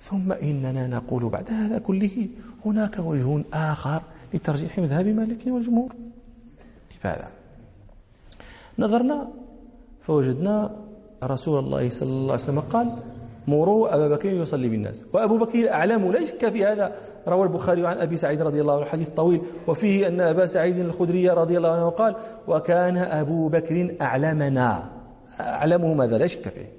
ثم 0.00 0.32
إننا 0.32 0.86
نقول 0.86 1.28
بعد 1.28 1.50
هذا 1.50 1.78
كله 1.78 2.28
هناك 2.66 2.98
وجه 2.98 3.44
آخر 3.52 4.02
لترجيح 4.34 4.78
مذهب 4.78 5.06
مالك 5.06 5.46
والجمهور. 5.46 5.92
هذا 7.02 7.28
نظرنا 8.78 9.28
فوجدنا 10.02 10.76
رسول 11.24 11.58
الله 11.64 11.90
صلى 11.90 12.08
الله 12.08 12.32
عليه 12.32 12.42
وسلم 12.42 12.60
قال 12.60 12.96
مروا 13.48 13.94
أبا 13.94 14.08
بكر 14.08 14.28
يصلي 14.28 14.68
بالناس. 14.68 15.02
وأبو 15.12 15.38
بكر 15.38 15.72
أعلم 15.72 16.12
لا 16.12 16.24
شك 16.24 16.48
في 16.48 16.66
هذا 16.66 16.96
روى 17.28 17.42
البخاري 17.42 17.86
عن 17.86 17.98
أبي 17.98 18.16
سعيد 18.16 18.42
رضي 18.42 18.60
الله 18.60 18.76
عنه 18.76 18.84
حديث 18.84 19.08
طويل. 19.08 19.40
وفيه 19.66 20.08
أن 20.08 20.20
أبا 20.20 20.46
سعيد 20.46 20.78
الخدري 20.78 21.28
رضي 21.28 21.56
الله 21.56 21.72
عنه 21.72 21.88
قال 21.88 22.16
وكان 22.48 22.96
أبو 22.96 23.48
بكر 23.48 23.96
أعلمنا. 24.00 24.90
أعلمه 25.40 25.94
ماذا؟ 25.94 26.18
لا 26.18 26.26
شك 26.26 26.48
فيه. 26.48 26.77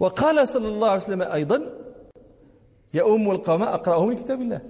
وقال 0.00 0.48
صلى 0.48 0.68
الله 0.68 0.88
عليه 0.88 1.02
وسلم 1.02 1.22
أيضا 1.22 1.62
يا 2.94 3.14
أم 3.14 3.30
القوم 3.30 3.62
أقرأه 3.62 4.06
من 4.06 4.14
كتاب 4.14 4.40
الله. 4.40 4.60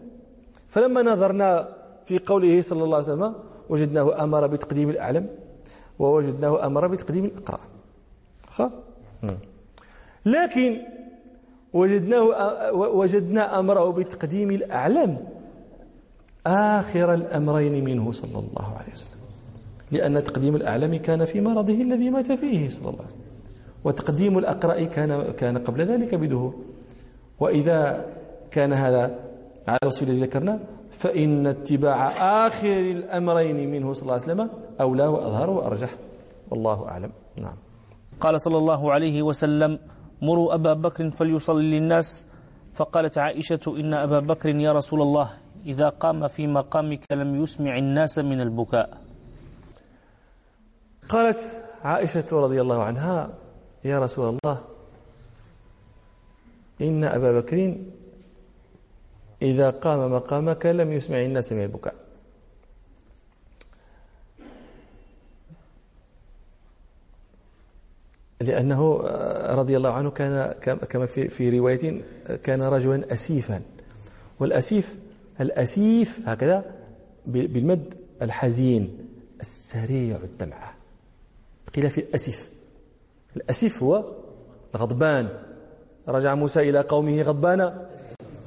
فلما 0.69 1.03
نظرنا 1.03 1.69
في 2.05 2.19
قوله 2.19 2.63
صلى 2.63 2.85
الله 2.85 2.97
عليه 2.97 3.07
وسلم 3.07 3.35
وجدناه 3.69 4.25
أمر 4.25 4.47
بتقديم 4.47 4.91
الأعلم 4.91 5.27
ووجدناه 5.99 6.67
أمر 6.67 6.87
بتقديم 6.87 7.25
الأقرأ. 7.25 7.61
خ؟ 8.51 8.63
لكن 10.27 10.81
وجدناه 11.73 12.23
وجدنا 12.73 13.59
أمره 13.59 13.91
بتقديم 13.93 14.51
الأعلم 14.51 15.29
آخر 16.47 17.15
الأمرين 17.15 17.85
منه 17.85 18.13
صلى 18.13 18.39
الله 18.39 18.67
عليه 18.79 18.93
وسلم. 18.93 19.21
لأن 19.91 20.25
تقديم 20.25 20.57
الأعلم 20.57 20.97
كان 20.97 21.25
في 21.25 21.41
مرضه 21.41 21.83
الذي 21.83 22.11
مات 22.11 22.33
فيه 22.33 22.71
صلى 22.71 22.89
الله 22.89 23.05
عليه 23.05 23.15
وسلم. 23.15 23.28
وتقديم 23.85 24.39
الأقرأ 24.39 24.85
كان 24.85 25.33
كان 25.33 25.59
قبل 25.59 25.81
ذلك 25.83 26.15
بدهور. 26.15 26.55
وإذا 27.41 28.05
كان 28.51 28.73
هذا 28.73 29.19
على 29.69 29.79
الوصف 29.83 30.03
الذي 30.03 30.21
ذكرنا 30.21 30.61
فإن 30.91 31.47
اتباع 31.47 32.09
آخر 32.47 32.81
الأمرين 32.81 33.71
منه 33.71 33.93
صلى 33.93 34.03
الله 34.03 34.13
عليه 34.13 34.23
وسلم 34.25 34.51
أولى 34.81 35.07
وأظهر 35.07 35.51
وأرجح. 35.51 35.91
والله 36.51 36.89
أعلم. 36.89 37.13
نعم. 37.37 37.57
قال 38.21 38.41
صلى 38.41 38.59
الله 38.59 38.93
عليه 38.93 39.23
وسلم 39.23 39.79
مروا 40.23 40.55
أبا 40.55 40.75
بكر 40.75 41.11
فليصلي 41.11 41.79
للناس. 41.79 42.27
فقالت 42.75 43.19
عائشة 43.19 43.61
إن 43.81 43.95
أبا 43.95 44.21
بكر 44.21 44.49
يا 44.49 44.73
رسول 44.73 45.03
الله 45.03 45.31
إذا 45.67 45.89
قام 45.89 46.29
في 46.29 46.47
مقامك 46.47 47.05
لم 47.13 47.43
يسمع 47.43 47.79
الناس 47.79 48.19
من 48.19 48.41
البكاء. 48.41 48.91
قالت 51.09 51.41
عائشة 51.85 52.27
رضي 52.33 52.61
الله 52.61 52.83
عنها 52.83 53.31
يا 53.85 53.99
رسول 53.99 54.39
الله 54.45 54.65
إن 56.81 57.05
أبا 57.05 57.41
بكر 57.41 57.77
إذا 59.43 59.71
قام 59.71 60.13
مقامك 60.13 60.67
لم 60.67 60.93
يسمع 60.93 61.23
الناس 61.23 61.53
من 61.53 61.63
البكاء. 61.63 61.95
لأنه 68.41 68.97
رضي 69.55 69.77
الله 69.77 69.93
عنه 69.93 70.11
كان 70.11 70.53
كما 70.89 71.07
في 71.07 71.29
في 71.29 71.59
رواية 71.59 72.03
كان 72.43 72.63
رجلا 72.63 73.13
أسيفا. 73.13 73.63
والأسيف 74.41 74.95
الأسيف 75.41 76.21
هكذا 76.29 76.75
بالمد 77.27 77.95
الحزين 78.23 79.09
السريع 79.41 80.17
الدمعة. 80.17 80.75
قيل 81.75 81.91
في 81.91 82.05
الأسيف 83.39 83.83
هو 83.83 84.05
الغضبان 84.75 85.29
رجع 86.09 86.35
موسى 86.35 86.71
إلى 86.71 86.81
قومه 86.81 87.23
غضبان 87.23 87.61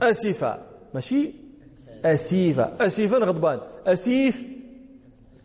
أسفا 0.01 0.59
ماشي؟ 0.93 1.31
أسيفا. 2.05 2.85
أسيفا 2.85 3.17
غضبان. 3.17 3.59
أسيف. 3.87 4.43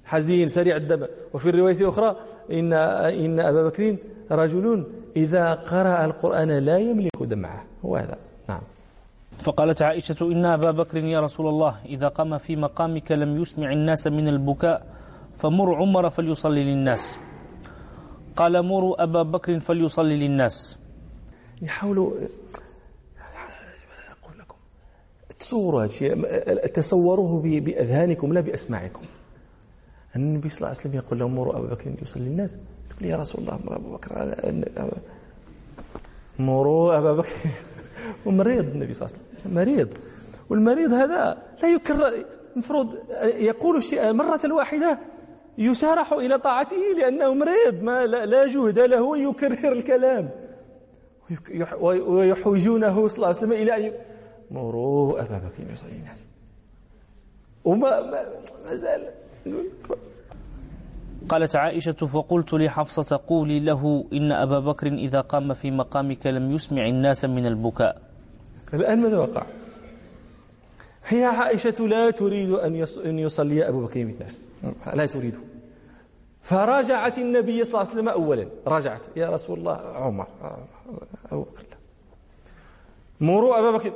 حزين 0.05 0.49
سريع 0.49 0.77
الدم. 0.77 1.07
وفي 1.35 1.49
الرواية 1.49 1.81
الأخرى 1.81 2.17
إن 2.53 2.73
إن 3.23 3.41
أبا 3.41 3.63
بكر 3.69 3.97
رجل 4.31 4.67
إذا 5.17 5.55
قرأ 5.55 6.05
القرآن 6.05 6.51
لا 6.59 6.79
يملك 6.79 7.11
دمعه. 7.21 7.65
هو 7.85 7.97
هذا. 7.97 8.17
نعم. 8.49 8.61
فقالت 9.43 9.83
عائشة 9.83 10.21
إن 10.33 10.45
أبا 10.45 10.71
بكر 10.71 10.99
يا 10.99 11.21
رسول 11.21 11.47
الله 11.49 11.75
إذا 11.87 12.09
قام 12.09 12.39
في 12.39 12.57
مقامك 12.57 13.13
لم 13.13 13.43
يسمع 13.43 13.73
الناس 13.73 14.07
من 14.07 14.29
البكاء 14.29 14.87
فمر 15.37 15.75
عمر 15.75 16.11
فليصلي 16.11 16.65
للناس. 16.65 17.19
قال 18.37 18.63
مروا 18.63 19.03
أبا 19.03 19.23
بكر 19.23 19.61
فليصلي 19.61 20.17
للناس. 20.17 20.79
يحاولوا 21.63 22.11
أقول 24.11 24.39
لكم 24.39 24.57
تصوروا 25.39 25.81
هذا 25.81 25.87
الشيء 25.87 26.15
تصوروه 26.67 27.43
بأذهانكم 27.43 28.33
لا 28.33 28.41
بأسماعكم. 28.41 29.03
النبي 30.17 30.49
صلى 30.49 30.57
الله 30.57 30.69
عليه 30.69 30.79
وسلم 30.79 30.95
يقول 30.95 31.19
لهم 31.19 31.35
مروا 31.35 31.57
أبا 31.59 31.67
بكر 31.67 31.93
يصلي 32.03 32.25
للناس. 32.25 32.57
تقول 32.91 33.09
يا 33.09 33.17
رسول 33.17 33.41
الله 33.41 33.59
مر 33.65 33.77
أبا 33.77 33.89
بكر 33.89 34.39
مروا 36.39 36.99
أبا 36.99 37.13
بكر. 37.13 37.33
ومريض 38.27 38.65
النبي 38.65 38.95
صلى 38.95 39.09
الله 39.09 39.19
عليه 39.19 39.41
وسلم 39.41 39.55
مريض. 39.55 39.89
والمريض 40.51 40.93
هذا 40.93 41.43
لا 41.63 41.69
يكرر 41.69 42.13
المفروض 42.53 42.95
يقول 43.23 43.77
الشيء 43.77 44.13
مرة 44.13 44.55
واحدة. 44.55 44.99
يسارح 45.59 46.13
إلى 46.13 46.39
طاعته 46.39 46.77
لأنه 46.99 47.35
مريض 47.35 47.83
ما 47.83 48.07
لا 48.07 48.47
جهد 48.47 48.79
له 48.79 49.19
يكرر 49.19 49.73
الكلام. 49.73 50.31
ويحوجونه 51.81 53.09
صلى 53.09 53.17
الله 53.17 53.27
عليه 53.27 53.37
وسلم 53.37 53.53
إلى 53.53 53.87
أن 53.87 53.93
مروا 54.51 55.21
أبا 55.21 55.39
بكر 55.39 55.73
يصلي 55.73 55.93
الناس 55.93 56.27
وما 57.65 57.91
ما 58.65 58.75
زال 58.75 59.03
قالت 61.29 61.57
عائشة 61.57 61.93
فقلت 61.93 62.55
لحفصة 62.55 63.21
قولي 63.27 63.61
له 63.61 64.05
إن 64.13 64.33
أبا 64.33 64.59
بكر 64.61 64.87
إذا 64.87 65.21
قام 65.21 65.55
في 65.55 65.71
مقامك 65.71 66.27
لم 66.27 66.53
يسمع 66.55 66.87
الناس 66.87 67.25
من 67.25 67.47
البكاء. 67.47 68.03
الآن 68.75 69.03
ماذا 69.03 69.19
وقع؟ 69.19 69.47
هي 71.09 71.25
عائشة 71.25 71.87
لا 71.87 72.11
تريد 72.11 72.51
أن 73.07 73.19
يصلي 73.19 73.69
أبو 73.69 73.81
بكر 73.81 74.05
بالناس 74.05 74.41
لا 74.95 75.07
تريد 75.07 75.39
فراجعت 76.43 77.19
النبي 77.19 77.65
صلى 77.65 77.75
الله 77.75 77.91
عليه 77.91 77.91
وسلم 77.91 78.09
أولا. 78.09 78.49
رجعت 78.67 79.01
يا 79.17 79.31
رسول 79.31 79.59
الله 79.59 79.81
عمر 79.95 80.27
أبو 81.33 81.43
بكر. 81.43 81.65
مروا 83.21 83.59
أبا 83.59 83.71
بكر. 83.71 83.93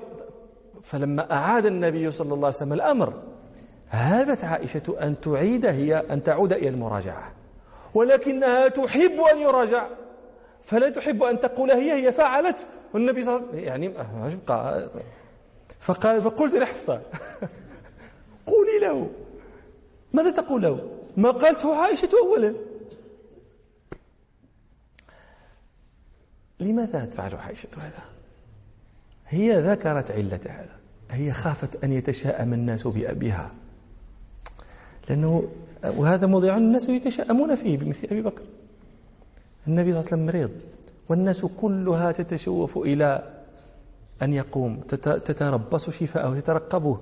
فلما 0.83 1.33
أعاد 1.33 1.66
النبي 1.66 2.11
صلى 2.11 2.35
الله 2.35 2.46
عليه 2.46 2.57
وسلم 2.57 2.73
الأمر 2.73 3.14
هابت 3.90 4.44
عائشة 4.44 4.96
أن 5.03 5.20
تعيد 5.20 5.66
هي 5.66 6.05
أن 6.11 6.23
تعود 6.23 6.53
إلى 6.53 6.68
المراجعة. 6.68 7.33
ولكنها 7.94 8.68
تحب 8.68 9.20
أن 9.33 9.38
يراجع. 9.38 9.87
فلا 10.62 10.90
تحب 10.90 11.23
أن 11.23 11.40
تقول 11.40 11.70
هي 11.70 11.92
هي 11.92 12.12
فعلت. 12.12 12.66
والنبي 12.94 13.23
صلى 13.23 13.37
الله 13.37 13.46
عليه 13.46 13.57
وسلم 13.57 13.68
يعني 13.68 13.87
يبقى 13.87 14.88
فقال 15.81 16.23
فقلت 16.23 16.55
لحفصة 16.55 17.03
قولي 18.47 18.79
له. 18.81 19.11
ماذا 20.12 20.31
تقول 20.31 20.62
له؟ 20.62 20.90
ما 21.16 21.31
قالته 21.31 21.77
عائشة 21.77 22.09
أولا. 22.23 22.55
لماذا 26.61 27.05
تفعل 27.05 27.35
عائشة 27.35 27.69
هذا؟ 27.77 28.03
هي 29.27 29.61
ذكرت 29.61 30.11
علة 30.11 30.40
هذا 30.47 30.77
هي 31.11 31.33
خافت 31.33 31.85
أن 31.85 31.93
يتشاءم 31.93 32.53
الناس 32.53 32.87
بأبيها. 32.87 33.51
لأنه 35.09 35.49
وهذا 35.85 36.27
موضع 36.27 36.57
الناس 36.57 36.88
يتشاءمون 36.88 37.55
فيه 37.55 37.79
بمثل 37.79 38.09
أبي 38.11 38.23
بكر. 38.23 38.43
النبي 39.66 39.93
صلى 39.93 40.01
الله 40.01 40.12
عليه 40.12 40.16
وسلم 40.16 40.27
مريض 40.27 40.51
والناس 41.09 41.45
كلها 41.45 42.12
تتشوف 42.12 42.79
إلى 42.79 43.39
أن 44.22 44.33
يقوم 44.33 44.80
تتربص 45.24 45.90
شفاءه 45.90 46.40
تترقبه. 46.40 46.98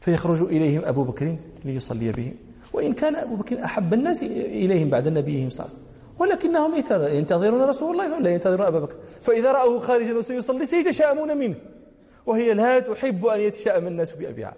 فيخرج 0.00 0.42
إليهم 0.42 0.82
أبو 0.84 1.04
بكر 1.04 1.36
ليصلي 1.64 2.12
بهم 2.12 2.34
وإن 2.72 2.92
كان 2.92 3.16
أبو 3.16 3.36
بكر 3.36 3.64
أحب 3.64 3.94
الناس 3.94 4.22
إليهم 4.22 4.90
بعد 4.90 5.08
نبيهم 5.08 5.50
صلى 5.50 5.66
الله 5.66 5.76
عليه 5.76 5.84
وسلم. 5.84 5.88
ولكنهم 6.18 6.74
ينتظرون 7.16 7.62
رسول 7.62 7.68
الله 7.68 7.74
صلى 7.78 7.90
الله 7.92 8.04
عليه 8.04 8.10
وسلم 8.10 8.22
لا 8.22 8.30
ينتظرون 8.30 8.66
أبا 8.66 8.80
بكر. 8.80 8.94
فإذا 9.20 9.52
رأوه 9.52 9.80
خارجا 9.80 10.14
وسيصلي 10.14 10.66
سيتشاءمون 10.66 11.36
منه. 11.36 11.54
وهي 12.26 12.54
لا 12.54 12.80
تحب 12.80 13.26
أن 13.26 13.40
يتشاءم 13.40 13.86
الناس 13.86 14.12
بأبيها. 14.12 14.54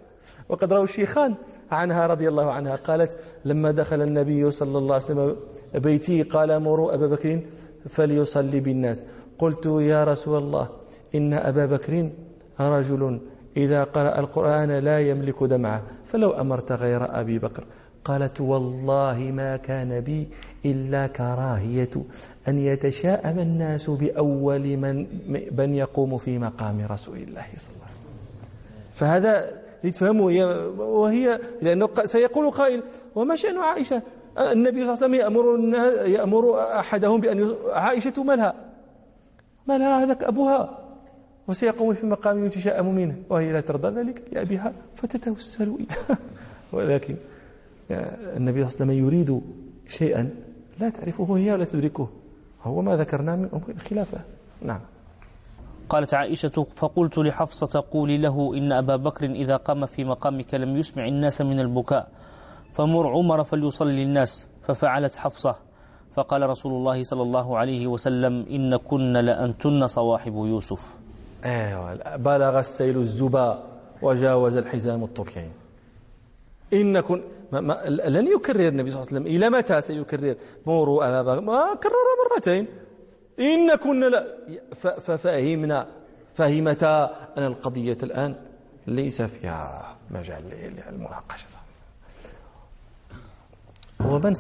وقد 0.49 0.73
روى 0.73 0.85
الشيخان 0.85 1.35
عنها 1.71 2.07
رضي 2.07 2.29
الله 2.29 2.51
عنها 2.53 2.77
قالت 2.77 3.17
لما 3.45 3.71
دخل 3.71 4.03
النبي 4.03 4.51
صلى 4.51 4.79
الله 4.79 4.95
عليه 4.95 5.05
وسلم 5.05 5.37
بيتي 5.75 6.23
قال 6.23 6.63
مروا 6.63 6.95
أبا 6.95 7.07
بكر 7.07 7.41
فليصلي 7.89 8.61
بالناس. 8.61 9.05
قلت 9.39 9.67
يا 9.67 10.05
رسول 10.05 10.43
الله 10.43 10.69
إن 11.15 11.35
أبا 11.35 11.67
بكر 11.67 12.11
رجل 12.61 13.21
إذا 13.57 13.85
قرأ 13.85 14.19
القرآن 14.19 14.71
لا 14.71 15.01
يملك 15.01 15.43
دمعه 15.43 15.83
فلو 16.05 16.31
أمرت 16.31 16.73
غير 16.73 17.21
أبي 17.21 17.39
بكر. 17.39 17.65
قالت 18.05 18.41
والله 18.41 19.19
ما 19.35 19.57
كان 19.57 20.01
بي 20.01 20.29
إلا 20.65 21.07
كراهية 21.07 21.91
أن 22.49 22.59
يتشاءم 22.59 23.39
الناس 23.39 23.91
بأول 23.91 24.77
من, 24.77 25.07
من 25.59 25.75
يقوم 25.75 26.19
في 26.19 26.39
مقام 26.39 26.87
رسول 26.91 27.17
الله 27.17 27.47
صلى 27.57 27.75
الله 27.75 27.87
عليه 27.87 28.01
وسلم. 28.01 28.21
فهذا 28.95 29.63
لتفهموا 29.85 30.31
وهي 30.79 31.41
لأنه 31.63 31.89
سيقول 32.05 32.51
قائل 32.51 32.83
وما 33.15 33.37
شأن 33.37 33.59
عائشة؟ 33.59 34.03
النبي 34.39 34.85
صلى 34.85 34.93
الله 34.93 35.05
عليه 35.05 35.07
وسلم 35.07 35.15
يأمر, 35.15 35.45
يأمر 36.07 36.61
أحدهم 36.81 37.21
بأن 37.21 37.55
عائشة 37.73 38.25
مالها. 38.25 38.55
مالها 39.67 40.05
هذاك 40.05 40.25
أبوها. 40.25 40.79
وسيقوم 41.49 41.95
في 41.95 42.07
مقام 42.07 42.47
يتشاءم 42.47 42.95
منه 42.95 43.17
وهي 43.31 43.53
لا 43.53 43.61
ترضى 43.61 44.01
ذلك 44.01 44.23
لأبيها 44.33 44.73
فتتوسل 44.97 45.77
ولكن 46.73 47.17
النبي 47.91 48.69
صلى 48.69 48.83
الله 48.83 48.95
عليه 48.95 49.05
وسلم 49.05 49.07
يريد 49.07 49.41
شيئا 49.89 50.31
لا 50.81 50.91
تعرفه 50.91 51.37
هي 51.37 51.53
ولا 51.53 51.65
تدركه. 51.65 52.09
هو 52.63 52.83
ما 52.83 52.97
ذكرنا 52.97 53.37
من 53.37 53.49
أمور 53.53 53.71
الخلافة. 53.71 54.19
نعم. 54.63 54.81
قالت 55.89 56.15
عائشة 56.15 56.67
فقلت 56.77 57.19
لحفصة 57.19 57.85
قولي 57.91 58.19
له 58.19 58.55
إن 58.57 58.73
أبا 58.73 58.97
بكر 58.97 59.25
إذا 59.25 59.57
قام 59.57 59.87
في 59.87 60.05
مقامك 60.05 60.55
لم 60.55 60.77
يسمع 60.77 61.09
الناس 61.09 61.41
من 61.41 61.61
البكاء 61.61 62.09
فمر 62.73 63.09
عمر 63.09 63.45
فليصلي 63.45 64.05
للناس 64.05 64.49
ففعلت 64.63 65.17
حفصة. 65.17 65.57
فقال 66.15 66.51
رسول 66.51 66.73
الله 66.73 67.03
صلى 67.03 67.23
الله 67.23 67.59
عليه 67.59 67.87
وسلم 67.87 68.47
إن 68.51 68.77
كن 68.77 69.13
لأنتن 69.13 69.87
صواحب 69.87 70.35
يوسف. 70.35 71.00
أيوة 71.45 72.17
بلغ 72.17 72.61
السيل 72.61 72.97
الزبا 72.99 73.65
وجاوز 74.03 74.57
الحزام 74.57 75.05
الطركين 75.05 75.53
إن 76.73 77.01
كن 77.01 77.23
ما 77.53 77.61
ما 77.61 77.75
لن 77.89 78.27
يكرر 78.27 78.69
النبي 78.69 78.91
صلى 78.91 79.01
الله 79.01 79.11
عليه 79.11 79.21
وسلم. 79.21 79.27
إلى 79.27 79.51
متى 79.51 79.81
سيكرر؟ 79.81 80.37
مروا 80.67 81.21
أبا 81.21 81.41
ما 81.41 81.75
كرر 81.75 82.09
مرتين. 82.31 82.67
إن 83.41 83.75
كنا 83.75 84.07
لا 84.07 84.25
ففهمنا 85.01 85.87
فهمتا 86.35 87.17
أن 87.39 87.43
القضية 87.43 87.99
الآن 88.03 88.35
ليس 88.87 89.23
فيها 89.23 89.97
مجال 90.11 90.43
للمناقشة. 90.51 91.49
ومن 94.01 94.35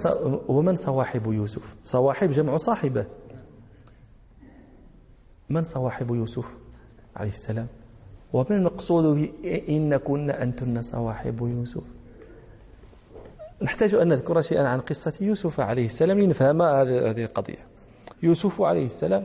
ومن 0.48 0.76
صواحب 0.76 1.32
يوسف؟ 1.32 1.74
صواحب 1.84 2.30
جمع 2.30 2.56
صاحبه. 2.56 3.06
من 5.50 5.64
صواحب 5.64 6.10
يوسف؟ 6.14 6.59
عليه 7.16 7.30
السلام. 7.30 7.66
ومن 8.32 8.52
المقصود 8.52 9.30
إن 9.68 9.96
كنا 9.96 10.42
أنتن 10.42 10.82
صواحب 10.82 11.40
يوسف. 11.40 11.82
نحتاج 13.62 13.94
أن 13.94 14.08
نذكر 14.08 14.40
شيئا 14.42 14.68
عن 14.68 14.80
قصة 14.80 15.12
يوسف 15.20 15.60
عليه 15.60 15.86
السلام 15.86 16.20
لنفهم 16.20 16.62
هذه 16.62 17.24
القضية. 17.24 17.66
يوسف 18.22 18.60
عليه 18.62 18.86
السلام 18.86 19.24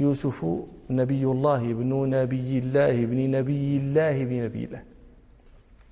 يوسف 0.00 0.46
نبي 0.90 1.24
الله 1.24 1.70
ابن 1.70 2.10
نبي 2.10 2.58
الله 2.58 3.02
ابن 3.04 3.30
نبي 3.30 3.76
الله 3.76 4.22
ابن 4.22 4.44
نبي 4.44 4.64
الله. 4.64 4.82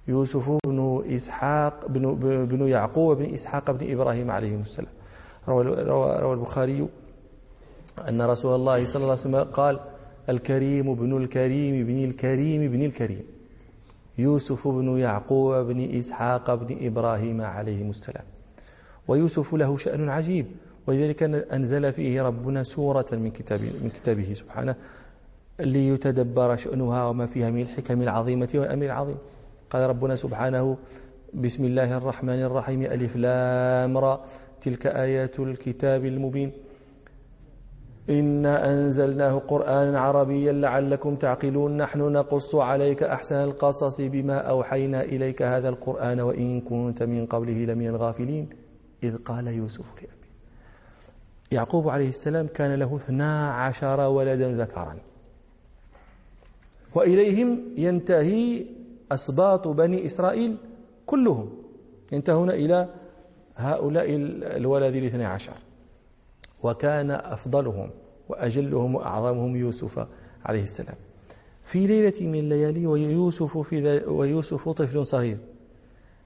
يوسف 0.09 0.59
بن 0.67 1.05
إسحاق 1.07 1.87
بن, 1.87 2.15
بن 2.47 2.69
يعقوب 2.69 3.19
بن 3.19 3.35
إسحاق 3.35 3.71
بن 3.71 3.93
إبراهيم 3.93 4.31
عليه 4.31 4.55
السلام. 4.57 4.93
روى, 5.49 5.65
روى 6.21 6.35
البخاري 6.35 6.89
أن 8.09 8.23
رسول 8.23 8.55
الله 8.55 8.87
صلى 8.87 9.03
الله 9.03 9.11
عليه 9.11 9.21
وسلم 9.21 9.45
قال 9.45 9.81
الكريم 10.31 10.95
بن 10.95 11.17
الكريم 11.17 11.87
بن 11.87 12.05
الكريم 12.05 12.73
بن 12.73 12.83
الكريم. 12.83 13.25
يوسف 14.19 14.69
بن 14.69 14.99
يعقوب 14.99 15.55
بن 15.55 15.81
إسحاق 15.99 16.55
بن 16.55 16.87
إبراهيم 16.87 17.41
عليهم 17.41 17.91
السلام. 17.91 18.25
ويوسف 19.09 19.55
له 19.55 19.77
شأن 19.77 20.09
عجيب 20.09 20.47
ولذلك 20.87 21.23
أنزل 21.53 21.93
فيه 21.93 22.23
ربنا 22.23 22.65
سورة 22.65 23.07
من 23.13 23.31
كتابه, 23.31 23.71
من 23.83 23.91
كتابه 23.91 24.35
سبحانه 24.35 24.75
ليتدبر 25.61 26.57
شأنها 26.57 27.05
وما 27.07 27.27
فيها 27.27 27.51
من 27.51 27.63
الحكم 27.63 28.03
العظيمة 28.03 28.49
والأمر 28.55 28.85
العظيم. 28.87 29.19
قال 29.71 29.91
ربنا 29.91 30.17
سبحانه 30.17 30.77
بسم 31.35 31.65
الله 31.65 31.97
الرحمن 31.97 32.41
الرحيم 32.43 32.83
ألف 32.83 33.17
لام 33.17 33.99
را. 33.99 34.25
تلك 34.61 34.87
آيات 34.87 35.41
الكتاب 35.41 36.05
المبين. 36.05 36.53
إنا 38.11 38.71
أنزلناه 38.71 39.39
قرآنا 39.39 40.01
عربيا 40.01 40.53
لعلكم 40.53 41.17
تعقلون. 41.17 41.77
نحن 41.77 41.99
نقص 41.99 42.55
عليك 42.55 43.03
أحسن 43.03 43.35
القصص 43.35 44.01
بما 44.01 44.39
أوحينا 44.39 45.03
إليك 45.03 45.43
هذا 45.43 45.69
القرآن 45.69 46.21
وإن 46.21 46.61
كنت 46.61 47.03
من 47.03 47.27
قبله 47.27 47.65
لمن 47.65 47.87
الغافلين. 47.87 48.49
إذ 49.03 49.17
قال 49.17 49.49
يوسف 49.49 49.95
لأبيه 49.95 50.31
يعقوب 51.53 51.89
عليه 51.89 52.09
السلام 52.09 52.47
كان 52.47 52.75
له 52.75 52.97
اثنا 52.97 53.53
عشر 53.53 54.01
ولدا 54.01 54.53
ذكرا. 54.53 54.97
وإليهم 56.95 57.61
ينتهي 57.77 58.67
أسباط 59.13 59.69
بني 59.69 60.07
إسرائيل 60.07 60.57
كلهم. 61.07 61.51
ينتهون 62.13 62.51
إلى 62.51 62.89
هؤلاء 63.57 64.07
الولد 64.57 64.95
الاثني 64.95 65.25
عشر 65.25 65.57
وكان 66.63 67.11
أفضلهم. 67.11 67.91
وأجلهم 68.31 68.95
وأعظمهم 68.95 69.57
يوسف 69.57 70.07
عليه 70.45 70.63
السلام. 70.63 70.97
في 71.65 71.87
ليلة 71.87 72.27
من 72.27 72.39
الليالي 72.39 72.87
ويوسف, 72.87 73.59
في 73.59 74.03
ويوسف 74.07 74.69
طفل 74.69 75.07
صغير. 75.07 75.39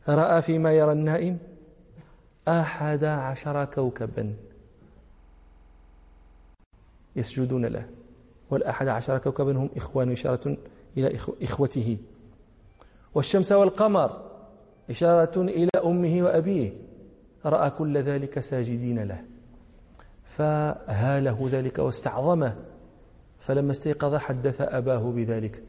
رأى 0.08 0.42
فيما 0.42 0.72
يرى 0.72 0.92
النائم؟ 0.92 1.38
أحد 2.48 3.04
عشر 3.04 3.64
كوكبا. 3.64 4.34
يسجدون 7.16 7.66
له. 7.66 7.86
والأحد 8.50 8.88
عشر 8.88 9.18
كوكبا 9.18 9.58
هم 9.58 9.70
إخوان 9.76 10.12
إشارة 10.12 10.56
إلى 10.96 11.16
إخوته. 11.42 11.96
والشمس 13.14 13.52
والقمر 13.52 14.30
إشارة 14.90 15.42
إلى 15.42 15.70
أمه 15.84 16.22
وأبيه. 16.22 16.72
رأى 17.46 17.70
كل 17.70 17.98
ذلك 17.98 18.40
ساجدين 18.40 18.98
له. 18.98 19.33
فهاله 20.36 21.48
ذلك 21.52 21.78
واستعظمه 21.78 22.54
فلما 23.40 23.72
استيقظ 23.72 24.14
حدث 24.16 24.60
أباه 24.60 25.12
بذلك 25.12 25.62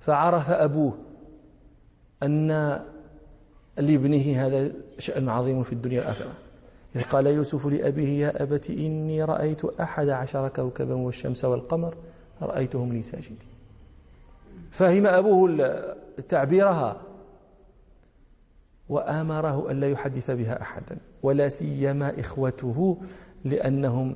فعرف 0.00 0.50
أبوه 0.50 0.98
أن 2.22 2.48
لابنه 3.76 4.46
هذا 4.46 4.72
شأن 4.98 5.28
عظيم 5.28 5.62
في 5.62 5.72
الدنيا 5.72 6.00
والآخرة. 6.00 6.32
إذ 6.96 7.02
قال 7.02 7.26
يوسف 7.26 7.66
لأبيه 7.66 8.26
يا 8.26 8.42
أبت 8.42 8.70
إني 8.70 9.24
رأيت 9.24 9.64
أحد 9.64 10.08
عشر 10.08 10.48
كوكبا 10.48 10.94
والشمس 10.94 11.44
والقمر 11.44 11.94
رأيتهم 12.42 12.92
لي 12.92 13.02
ساجدين. 13.02 13.38
فهم 14.70 15.06
أبوه 15.06 15.74
تعبيرها 16.28 16.96
وآمره 18.88 19.70
ألا 19.70 19.90
يحدث 19.90 20.30
بها 20.30 20.62
أحدا 20.62 20.98
ولا 21.22 21.48
سيما 21.48 22.20
إخوته 22.20 22.98
لأنهم 23.44 24.14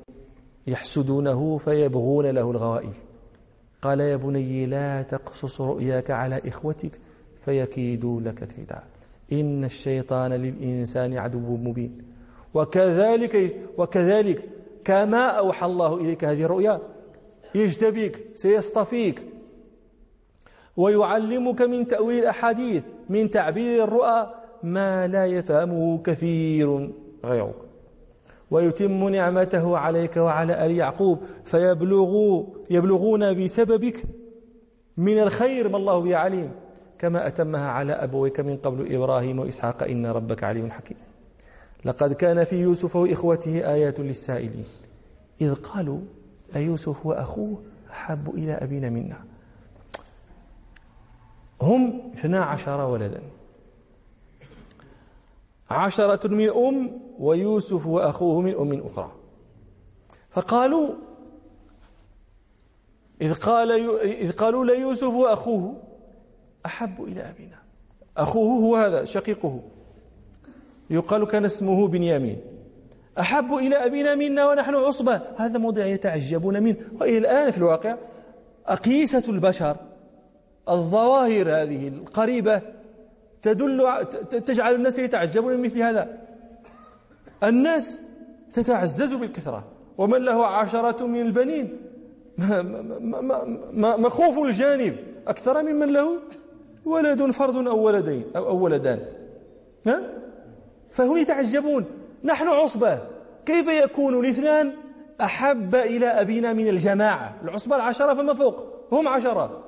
يحسدونه 0.67 1.57
فيبغون 1.57 2.25
له 2.25 2.51
الغوائل 2.51 2.93
قال 3.81 3.99
يا 3.99 4.15
بني 4.15 4.65
لا 4.65 5.01
تقصص 5.01 5.61
رؤياك 5.61 6.11
على 6.11 6.41
إخوتك 6.45 6.99
فيكيدوا 7.45 8.21
لك 8.21 8.47
كيدا. 8.47 8.83
إن 9.31 9.63
الشيطان 9.63 10.33
للإنسان 10.33 11.17
عدو 11.17 11.57
مبين. 11.57 12.01
وكذلك 12.53 13.55
وكذلك 13.77 14.49
كما 14.85 15.25
أوحى 15.25 15.65
الله 15.65 15.95
إليك 15.95 16.25
هذه 16.25 16.43
الرؤيا 16.43 16.79
يجتبيك 17.55 18.25
سيصطفيك 18.35 19.21
ويعلمك 20.77 21.61
من 21.61 21.87
تأويل 21.87 22.19
الأحاديث 22.19 22.83
من 23.09 23.31
تعبير 23.31 23.83
الرؤى 23.83 24.33
ما 24.63 25.07
لا 25.07 25.25
يفهمه 25.25 25.97
كثير. 25.97 26.89
غيرك. 27.25 27.64
ويتم 28.51 29.09
نعمته 29.09 29.77
عليك 29.77 30.17
وعلى 30.17 30.65
آل 30.65 30.71
يعقوب 30.71 31.19
فيبلغوا 31.45 32.45
يبلغون 32.69 33.43
بسببك 33.43 34.03
من 34.97 35.19
الخير 35.19 35.69
ما 35.69 35.77
الله 35.77 35.99
به 35.99 36.15
عليم 36.15 36.51
كما 36.99 37.27
أتمها 37.27 37.69
على 37.69 37.93
أبويك 37.93 38.39
من 38.39 38.57
قبل 38.57 38.95
إبراهيم 38.95 39.39
وإسحاق 39.39 39.83
إن 39.83 40.05
ربك 40.05 40.43
عليم 40.43 40.71
حكيم. 40.71 40.97
لقد 41.85 42.13
كان 42.13 42.43
في 42.43 42.55
يوسف 42.55 42.95
وإخوته 42.95 43.73
آيات 43.73 43.99
للسائلين 43.99 44.65
إذ 45.41 45.55
قالوا 45.55 45.99
أيوسف 46.55 47.05
وأخوه 47.05 47.63
أحب 47.91 48.35
إلى 48.35 48.51
أبينا 48.51 48.89
منا. 48.89 49.17
هم 51.61 52.11
اثنا 52.13 52.43
عشر 52.43 52.85
ولدا. 52.85 53.21
عشرة 55.69 56.27
من 56.27 56.49
أم 56.49 57.01
ويوسف 57.19 57.87
وأخوه 57.87 58.41
من 58.41 58.55
أم 58.55 58.83
أخرى. 58.85 59.11
فقالوا 60.31 60.89
إذ, 63.21 63.33
قال 63.33 63.71
إذ 64.01 64.31
قالوا 64.31 64.65
ليوسف 64.65 65.07
وأخوه 65.07 65.75
أحب 66.65 67.03
إلى 67.03 67.21
أبينا. 67.21 67.57
أخوه 68.17 68.59
هو 68.59 68.75
هذا 68.75 69.05
شقيقه. 69.05 69.59
يقال 70.89 71.27
كان 71.27 71.45
اسمه 71.45 71.87
بنيامين. 71.87 72.41
أحب 73.19 73.53
إلى 73.53 73.85
أبينا 73.85 74.15
منا 74.15 74.49
ونحن 74.49 74.75
عصبة. 74.75 75.21
هذا 75.37 75.57
موضع 75.57 75.85
يتعجبون 75.85 76.63
منه. 76.63 76.75
وإلى 76.99 77.17
الآن 77.17 77.51
في 77.51 77.57
الواقع 77.57 77.95
أقيسة 78.67 79.23
البشر 79.29 79.75
الظواهر 80.69 81.61
هذه 81.61 81.87
القريبة 81.87 82.61
تدل 83.45 84.05
تجعل 84.29 84.75
الناس 84.75 84.99
يتعجبون 84.99 85.53
من 85.53 85.61
مثل 85.61 85.81
هذا. 85.81 86.17
الناس 87.43 88.01
تتعزز 88.53 89.13
بالكثرة. 89.13 89.63
ومن 89.97 90.17
له 90.17 90.45
عشرة 90.45 91.05
من 91.05 91.21
البنين. 91.21 91.77
مخوف 93.77 94.37
الجانب. 94.37 94.97
أكثر 95.27 95.63
ممن 95.63 95.93
له 95.93 96.17
ولد 96.85 97.31
فرد 97.31 97.67
أو 97.67 97.79
ولدين 97.81 98.23
أو, 98.35 98.47
أو 98.47 98.57
ولدان. 98.63 98.99
ها؟ 99.87 100.01
فهم 100.91 101.17
يتعجبون. 101.17 101.85
نحن 102.23 102.47
عصبة. 102.47 102.99
كيف 103.45 103.67
يكون 103.67 104.19
الاثنان 104.19 104.73
أحب 105.21 105.75
إلى 105.75 106.07
أبينا 106.07 106.53
من 106.53 106.67
الجماعة؟ 106.67 107.35
العصبة 107.43 107.75
العشرة 107.75 108.13
فما 108.13 108.33
فوق. 108.33 108.63
هم 108.91 109.07
عشرة. 109.07 109.63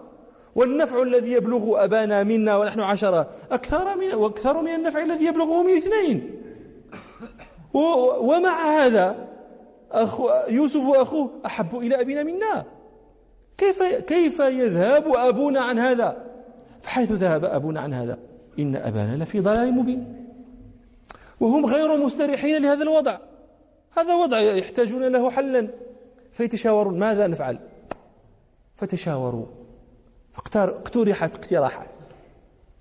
والنفع 0.57 1.01
الذي 1.01 1.31
يبلغ 1.31 1.83
أبانا 1.83 2.23
منا 2.23 2.57
ونحن 2.57 2.79
عشرة 2.79 3.29
أكثر 3.51 3.97
من 3.97 4.13
وأكثر 4.13 4.61
من 4.61 4.73
النفع 4.75 5.03
الذي 5.03 5.25
يبلغه 5.25 5.63
من 5.63 5.77
اثنين. 5.77 6.41
ومع 8.21 8.65
هذا 8.65 9.27
أخو 9.91 10.29
يوسف 10.49 10.81
وأخوه 10.81 11.31
أحب 11.45 11.77
إلى 11.77 12.01
أبينا 12.01 12.23
منا. 12.23 12.65
كيف 13.57 13.83
كيف 13.83 14.39
يذهب 14.39 15.07
أبونا 15.07 15.61
عن 15.61 15.79
هذا؟ 15.79 16.23
فحيث 16.81 17.11
ذهب 17.11 17.45
أبونا 17.45 17.81
عن 17.81 17.93
هذا. 17.93 18.19
إن 18.59 18.75
أبانا 18.75 19.23
لفي 19.23 19.39
ضلال 19.39 19.73
مبين. 19.73 20.25
وهم 21.39 21.65
غير 21.65 21.97
مستريحين 21.97 22.61
لهذا 22.61 22.83
الوضع. 22.83 23.17
هذا 23.97 24.15
وضع 24.15 24.39
يحتاجون 24.39 25.07
له 25.07 25.31
حلا. 25.31 25.67
فيتشاورون. 26.31 26.99
ماذا 26.99 27.27
نفعل؟ 27.27 27.59
فتشاوروا. 28.75 29.45
اقترحت 30.37 31.35
اقتراحات. 31.35 31.89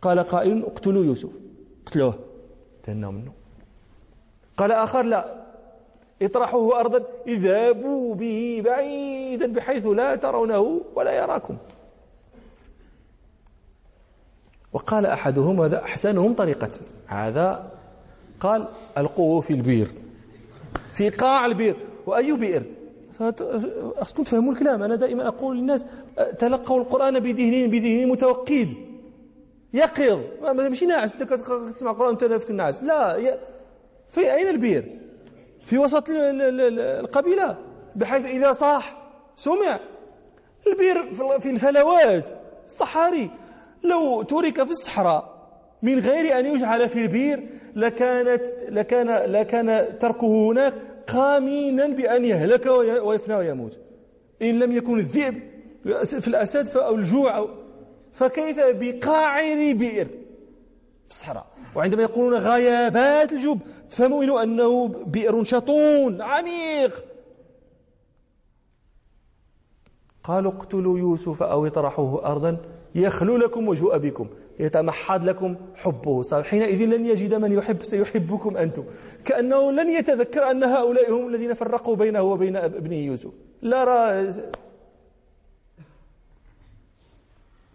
قال 0.02 0.18
قائل 0.18 0.64
اقتلوا 0.64 1.04
يوسف. 1.04 1.30
قتلوه. 1.86 2.18
تهنوا 2.82 3.12
منه. 3.12 3.32
قال 4.56 4.72
آخر 4.72 5.02
لا. 5.02 5.46
اطرحوه 6.22 6.80
أرضا. 6.80 7.04
اذهبوا 7.26 8.14
به 8.14 8.62
بعيدا 8.64 9.52
بحيث 9.52 9.86
لا 9.86 10.16
ترونه 10.16 10.80
ولا 10.94 11.12
يراكم. 11.12 11.56
وقال 14.72 15.06
أحدهم 15.06 15.60
هذا 15.60 15.82
أحسنهم 15.82 16.34
طريقة 16.34 16.70
هذا 17.06 17.70
قال 18.40 18.68
ألقوه 18.98 19.40
في 19.40 19.52
البير. 19.52 19.88
في 20.92 21.08
قاع 21.08 21.46
البير. 21.46 21.76
وأي 22.06 22.32
بئر؟ 22.36 22.62
أصلا 23.20 24.24
تفهموا 24.24 24.52
الكلام. 24.52 24.82
أنا 24.82 24.96
دائما 24.96 25.28
أقول 25.28 25.56
للناس 25.56 25.86
تلقوا 26.38 26.80
القرآن 26.80 27.20
بذهن 27.20 27.70
بذهن 27.70 28.08
متوقد. 28.08 28.68
يقظ. 29.74 30.18
ماشي 30.42 30.86
ناعس. 30.86 31.12
تسمع 31.12 31.90
القرآن 31.90 32.08
وأنت 32.08 32.24
في 32.24 32.50
الناس 32.50 32.82
لا 32.82 33.16
في 34.10 34.34
أين 34.34 34.48
البير؟ 34.48 34.98
في 35.62 35.78
وسط 35.78 36.04
القبيلة. 36.08 37.56
بحيث 37.96 38.24
إذا 38.24 38.52
صاح 38.52 38.96
سمع. 39.36 39.80
البير 40.66 41.14
في 41.40 41.50
الفلوات 41.50 42.24
الصحاري. 42.66 43.30
لو 43.84 44.22
ترك 44.22 44.64
في 44.64 44.70
الصحراء 44.70 45.36
من 45.82 45.98
غير 45.98 46.38
أن 46.38 46.46
يجعل 46.46 46.88
في 46.88 47.02
البير 47.02 47.48
لكانت 47.76 48.42
لكان 48.68 49.30
لكان 49.32 49.98
تركه 49.98 50.26
هناك 50.26 50.74
قامينا 51.06 51.86
بأن 51.86 52.24
يهلك 52.24 52.66
ويفنى 53.02 53.34
ويموت. 53.34 53.78
إن 54.42 54.58
لم 54.58 54.72
يكن 54.72 54.98
الذئب 54.98 55.42
في 56.04 56.28
الأسد 56.28 56.76
أو 56.76 56.94
الجوع 56.94 57.36
أو 57.36 57.48
فكيف 58.12 58.56
بقاعر 58.60 59.72
بئر؟ 59.72 60.06
في 61.08 61.10
الصحراء 61.10 61.46
وعندما 61.74 62.02
يقولون 62.02 62.34
غيابات 62.34 63.32
الجب 63.32 63.58
تفهمون 63.90 64.38
أنه 64.38 64.88
بئر 64.88 65.44
شطون 65.44 66.22
عميق. 66.22 67.04
قالوا 70.24 70.52
اقتلوا 70.52 70.98
يوسف 70.98 71.42
أو 71.42 71.66
اطرحوه 71.66 72.26
أرضا. 72.32 72.58
يخلو 72.96 73.36
لكم 73.36 73.68
وجه 73.68 73.94
أبيكم 73.94 74.26
يتمحض 74.60 75.24
لكم 75.24 75.56
حبه. 75.74 76.42
حينئذ 76.42 76.84
لن 76.84 77.06
يجد 77.06 77.34
من 77.34 77.52
يحب 77.52 77.82
سيحبكم 77.82 78.56
أنتم. 78.56 78.84
كأنه 79.24 79.72
لن 79.72 79.90
يتذكر 79.90 80.50
أن 80.50 80.64
هؤلاء 80.64 81.12
هم 81.12 81.28
الذين 81.28 81.54
فرقوا 81.54 81.96
بينه 81.96 82.22
وبين 82.22 82.56
ابنه 82.56 82.94
يوسف. 82.94 83.30
لا 83.62 83.84
رأى 83.84 84.32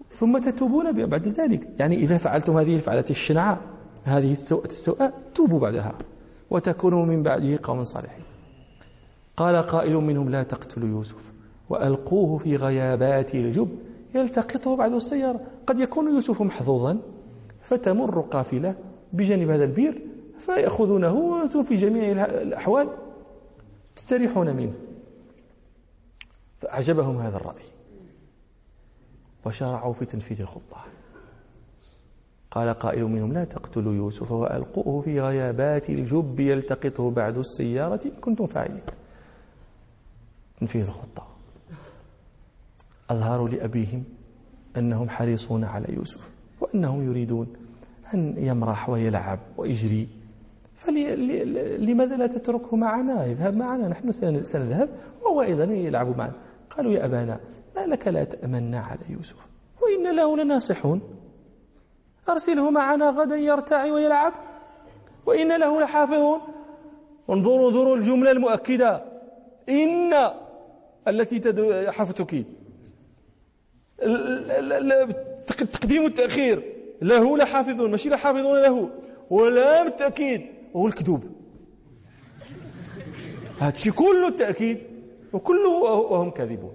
ثم 0.09 0.37
تتوبون 0.37 0.91
بعد 0.91 1.27
ذلك. 1.27 1.69
يعني 1.79 1.95
إذا 1.95 2.17
فعلتم 2.17 2.57
هذه 2.57 2.75
الفعلة 2.75 3.05
الشنعاء 3.09 3.57
هذه 4.03 4.31
السوءة 4.31 4.65
السوءة 4.65 5.13
توبوا 5.35 5.59
بعدها. 5.59 5.93
وتكونوا 6.49 7.05
من 7.05 7.23
بعده 7.23 7.59
قوم 7.63 7.83
صالحين. 7.83 8.23
قال 9.37 9.55
قائل 9.55 9.95
منهم 9.95 10.29
لا 10.29 10.43
تقتلوا 10.43 10.89
يوسف 10.89 11.21
وألقوه 11.69 12.37
في 12.37 12.55
غيابات 12.55 13.35
الجب. 13.35 13.69
يلتقطه 14.15 14.75
بعد 14.75 14.93
السيارة. 14.93 15.41
قد 15.67 15.79
يكون 15.79 16.15
يوسف 16.15 16.41
محظوظا 16.41 16.99
فتمر 17.63 18.21
قافلة 18.21 18.75
بجانب 19.13 19.49
هذا 19.49 19.63
البير 19.63 20.01
فيأخذونه 20.39 21.13
وأنتم 21.13 21.63
في 21.63 21.75
جميع 21.75 22.25
الأحوال. 22.25 22.89
تستريحون 23.95 24.55
منه. 24.55 24.73
فأعجبهم 26.59 27.17
هذا 27.17 27.37
الرأي. 27.37 27.63
وشرعوا 29.45 29.93
في 29.93 30.05
تنفيذ 30.05 30.41
الخطة. 30.41 30.77
قال 32.51 32.73
قائل 32.73 33.03
منهم 33.03 33.33
لا 33.33 33.43
تقتلوا 33.43 33.93
يوسف 33.93 34.31
وألقوه 34.31 35.01
في 35.01 35.21
غيابات 35.21 35.89
الجب 35.89 36.39
يلتقطه 36.39 37.11
بعد 37.11 37.37
السيارة 37.37 37.99
إن 38.05 38.11
كنتم 38.11 38.47
فاعلين. 38.47 38.81
تنفيذ 40.59 40.85
الخطة. 40.85 41.30
أظهروا 43.11 43.49
لأبيهم 43.49 44.03
أنهم 44.77 45.09
حريصون 45.09 45.63
على 45.63 45.93
يوسف 45.93 46.29
وأنهم 46.61 47.05
يريدون 47.09 47.47
أن 48.13 48.35
يمرح 48.37 48.89
ويلعب 48.89 49.39
ويجري. 49.57 50.07
فلماذا 50.77 52.17
لا 52.17 52.27
تتركه 52.27 52.77
معنا؟ 52.77 53.25
يذهب 53.25 53.55
معنا 53.55 53.87
نحن 53.87 54.11
سنذهب 54.43 54.89
وهو 55.21 55.41
أيضا 55.41 55.63
يلعب 55.63 56.17
معنا. 56.17 56.33
قالوا 56.69 56.91
يا 56.91 57.05
أبانا 57.05 57.39
ما 57.75 57.85
لك 57.87 58.07
لا 58.07 58.23
تأمنا 58.23 58.79
على 58.79 58.99
يوسف؟ 59.09 59.35
وإن 59.81 60.15
له 60.15 60.37
لناصحون. 60.37 61.01
أرسله 62.29 62.71
معنا 62.71 63.09
غدا 63.09 63.35
يرتعي 63.35 63.91
ويلعب. 63.91 64.33
وإن 65.25 65.59
له 65.59 65.81
لحافظون. 65.81 66.39
انظروا 67.29 67.69
انظروا 67.69 67.95
الجملة 67.95 68.31
المؤكدة. 68.31 69.03
إن 69.69 70.13
التي 71.07 71.39
تدعو 71.39 71.91
حرف 71.91 72.11
التقديم 75.61 76.03
والتأخير. 76.03 76.63
له 77.01 77.37
لحافظون 77.37 77.91
ماشي 77.91 78.09
لحافظون 78.09 78.61
له. 78.61 78.89
ولا 79.29 79.83
بالتأكيد. 79.83 80.41
هو 80.75 80.87
الكذوب. 80.87 81.23
هذا 83.59 83.75
الشيء 83.75 83.93
كله 83.93 84.27
التأكيد. 84.27 84.77
وكله 85.33 85.69
وهم 86.11 86.31
كاذبون. 86.31 86.73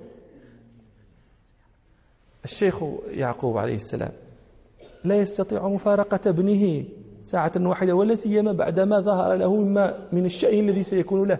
الشيخ 2.44 2.76
يعقوب 3.10 3.58
عليه 3.58 3.76
السلام 3.76 4.12
لا 5.04 5.20
يستطيع 5.20 5.68
مفارقة 5.68 6.20
ابنه 6.30 6.84
ساعة 7.24 7.52
واحدة 7.56 7.94
ولا 7.94 8.14
سيما 8.14 8.52
بعدما 8.52 9.00
ظهر 9.00 9.34
له 9.34 9.56
مما 9.56 10.08
من 10.12 10.24
الشأن 10.26 10.68
الذي 10.68 10.82
سيكون 10.82 11.28
له. 11.28 11.38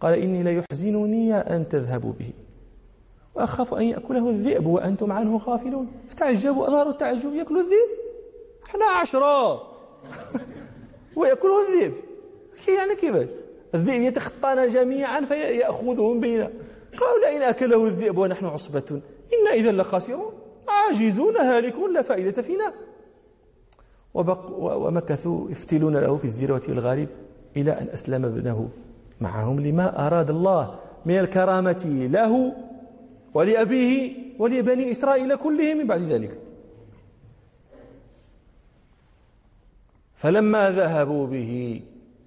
قال 0.00 0.18
إني 0.18 0.42
لا 0.42 0.52
يحزنني 0.52 1.34
أن 1.34 1.68
تذهبوا 1.68 2.12
به. 2.12 2.30
وأخاف 3.34 3.74
أن 3.74 3.82
يأكله 3.82 4.30
الذئب 4.30 4.66
وأنتم 4.66 5.12
عنه 5.12 5.40
غافلون. 5.46 5.92
فتعجبوا 6.08 6.66
أظهروا 6.66 6.92
التعجب 6.92 7.34
يأكل 7.34 7.58
الذئب. 7.58 7.88
إحنا 8.66 8.84
عشرة. 8.84 9.52
ويأكله 11.16 11.68
الذئب. 11.68 11.92
يعني 12.68 12.94
كيفاش؟ 12.94 13.28
الذئب 13.74 14.02
يتخطانا 14.02 14.66
جميعا 14.66 15.20
فيأخذهم 15.20 16.20
بيننا 16.20 16.50
قالوا 17.00 17.18
لئن 17.24 17.42
أكله 17.42 17.86
الذئب 17.86 18.18
ونحن 18.18 18.46
عصبة. 18.46 19.00
إنا 19.32 19.52
إذا 19.52 19.72
لخاسرون. 19.72 20.32
عاجزون 20.68 21.36
هالكون 21.36 21.92
لا 21.92 22.02
فائدة 22.02 22.42
فينا. 22.42 22.72
وبق 24.14 24.50
ومكثوا 24.58 25.50
يفتلون 25.50 25.96
له 25.96 26.16
في 26.16 26.24
الذروة 26.24 26.62
الغالب 26.68 27.08
إلى 27.56 27.70
أن 27.70 27.88
أسلم 27.88 28.24
ابنه 28.24 28.68
معهم 29.20 29.60
لما 29.60 30.06
أراد 30.06 30.30
الله 30.30 30.78
من 31.06 31.18
الكرامة 31.18 32.08
له. 32.12 32.52
ولأبيه 33.34 34.12
ولبني 34.38 34.90
إسرائيل 34.90 35.36
كلهم 35.36 35.76
من 35.76 35.86
بعد 35.86 36.00
ذلك. 36.00 36.38
فلما 40.16 40.70
ذهبوا 40.70 41.26
به 41.26 41.82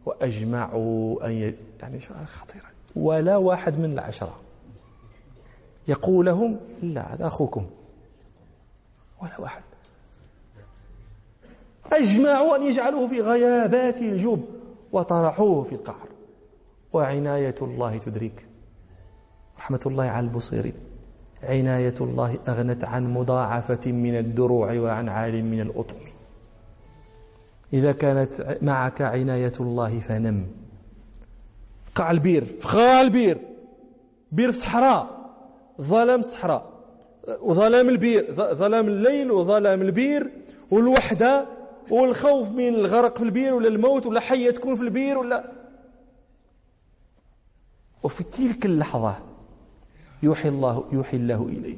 وأجمعوا 0.06 1.28
أن. 1.28 1.56
يعني 1.82 2.00
خطيرة؟ 2.26 2.66
ولا 2.96 3.38
واحد 3.38 3.80
من 3.80 3.94
العشرة 3.94 4.40
يقول 5.88 6.26
لهم 6.26 6.60
لا 6.82 7.14
هذا 7.14 7.28
أخوكم. 7.28 7.66
ولا 9.22 9.42
واحد. 9.42 9.64
أجمعوا 11.92 12.56
أن 12.56 12.64
يجعلوه 12.64 13.08
في 13.08 13.22
غيابات 13.22 14.02
الجب 14.02 14.46
وطرحوه 14.92 15.64
في 15.64 15.76
القعر. 15.76 16.08
وعناية 16.94 17.56
الله 17.62 17.98
تدرك 17.98 18.48
رحمة 19.58 19.80
الله 19.86 20.04
على 20.04 20.26
البصيرين. 20.26 20.85
عناية 21.46 21.96
الله 22.02 22.38
أغنت 22.48 22.84
عن 22.84 23.14
مضاعفة 23.14 23.92
من 23.92 24.18
الدروع 24.18 24.80
وعن 24.80 25.10
عال 25.10 25.46
من 25.46 25.62
الأطم. 25.62 25.96
إذا 27.74 27.92
كانت 27.92 28.58
معك 28.62 29.02
عناية 29.02 29.54
الله 29.60 30.00
فنم. 30.00 30.48
قعر 31.96 32.12
البير 32.12 32.46
فخا 32.60 33.02
البير. 33.02 33.38
بير 34.32 34.52
في 34.52 34.58
صحراء 34.58 35.32
ظلام 35.82 36.20
الصحراء 36.20 36.76
وظلام 37.42 37.90
البير 37.90 38.34
ظلام 38.34 38.88
الليل 38.88 39.32
وظلام 39.32 39.82
البير 39.82 40.32
والوحدة 40.72 41.46
والخوف 41.90 42.52
من 42.52 42.68
الغرق 42.68 43.18
في 43.18 43.24
البير 43.24 43.54
ولا 43.54 43.68
الموت 43.68 44.06
ولا 44.06 44.20
حية 44.20 44.52
تكون 44.52 44.76
في 44.76 44.82
البير 44.82 45.18
ولا. 45.18 45.52
وفي 48.04 48.24
تلك 48.24 48.66
اللحظة 48.66 49.16
يوحي 50.28 50.50
الله 50.50 50.76
يوحي 50.92 51.18
الله 51.18 51.42
إليه. 51.56 51.78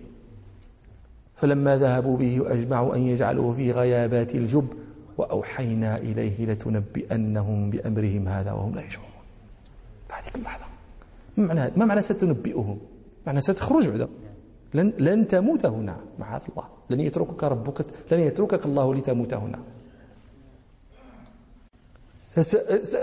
فلما 1.36 1.78
ذهبوا 1.78 2.18
به 2.18 2.42
وأجمعوا 2.42 2.96
أن 2.96 3.02
يجعلوه 3.02 3.56
في 3.56 3.72
غيابات 3.72 4.36
الجب 4.36 4.68
وأوحينا 5.18 5.98
إليه 5.98 6.46
لتنبئنهم 6.46 7.70
بأمرهم 7.70 8.28
هذا 8.28 8.52
وهم 8.52 8.76
لا 8.76 8.84
يشعرون. 8.86 9.18
بهذه 10.10 10.36
اللحظة. 10.36 10.66
ما 11.38 11.54
معنى 11.54 11.72
ما 11.78 11.86
معنى 11.86 12.02
ستنبئهم؟ 12.02 12.78
معنى 13.28 13.42
ستخرج 13.42 13.90
بعد 13.90 14.10
لن 14.74 14.94
لن 14.98 15.28
تموت 15.28 15.66
هنا. 15.66 15.98
معاذ 16.20 16.42
الله. 16.50 16.66
لن 16.90 17.00
يتركك 17.00 17.44
ربك 17.44 17.86
لن 18.12 18.20
يتركك 18.20 18.66
الله 18.66 18.96
لتموت 18.96 19.34
هنا. 19.34 19.60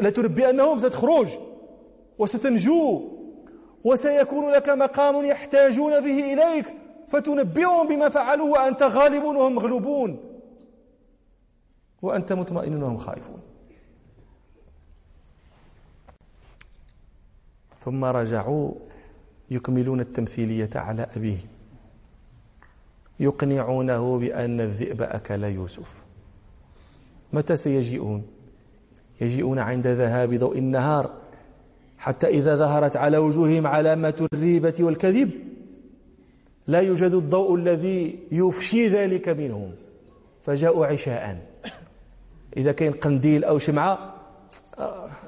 لتنبئنهم 0.02 0.78
ستخرج 0.78 1.28
وستنجو. 2.18 3.13
وسيكون 3.84 4.52
لك 4.52 4.68
مقام 4.68 5.24
يحتاجون 5.24 6.02
فيه 6.02 6.34
إليك 6.34 6.74
فتنبئهم 7.08 7.88
بما 7.88 8.08
فعلوا 8.08 8.52
وأنت 8.52 8.82
غالب 8.82 9.24
وهم 9.24 9.54
مغلوبون. 9.54 10.20
وأنت 12.02 12.32
مطمئن 12.32 12.82
وهم 12.82 12.98
خائفون. 12.98 13.40
ثم 17.84 18.04
رجعوا 18.04 18.72
يكملون 19.50 20.00
التمثيلية 20.00 20.70
على 20.74 21.06
أبيه. 21.16 21.38
يقنعونه 23.20 24.18
بأن 24.18 24.60
الذئب 24.60 25.02
أكل 25.02 25.44
يوسف. 25.44 26.02
متى 27.32 27.56
سيجيئون؟ 27.56 28.26
يجيئون 29.20 29.58
عند 29.58 29.86
ذهاب 29.86 30.34
ضوء 30.34 30.58
النهار. 30.58 31.23
حتى 32.04 32.28
إذا 32.28 32.56
ظهرت 32.56 32.96
على 32.96 33.18
وجوههم 33.18 33.66
علامة 33.66 34.28
الريبة 34.32 34.74
والكذب 34.80 35.30
لا 36.66 36.80
يوجد 36.80 37.12
الضوء 37.14 37.54
الذي 37.54 38.18
يفشي 38.32 38.88
ذلك 38.88 39.28
منهم 39.28 39.72
فجاءوا 40.42 40.86
عشاء. 40.86 41.46
إذا 42.56 42.72
كان 42.72 42.92
قنديل 42.92 43.44
أو 43.44 43.58
شمعة 43.58 44.14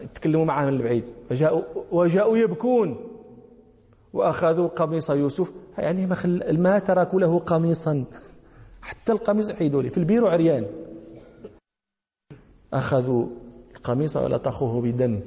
يتكلموا 0.03 0.45
معاه 0.45 0.67
من 0.67 0.73
البعيد. 0.73 1.05
فجاءوا 1.29 1.63
وجاءوا 1.91 2.37
يبكون. 2.37 2.97
وأخذوا 4.13 4.69
قميص 4.69 5.11
يوسف. 5.11 5.49
يعني 5.79 6.07
ما. 6.07 6.17
ما 6.53 6.79
تركوا 6.79 7.21
له 7.21 7.39
قميصا. 7.39 8.05
حتى 8.83 9.13
القميص 9.13 9.51
حيدوا 9.51 9.83
لي. 9.83 9.91
في 9.91 9.99
البير 9.99 10.29
عريان. 10.29 10.67
أخذوا 12.73 13.27
القميص 13.77 14.17
ولطخوه 14.17 14.81
بدم. 14.81 15.21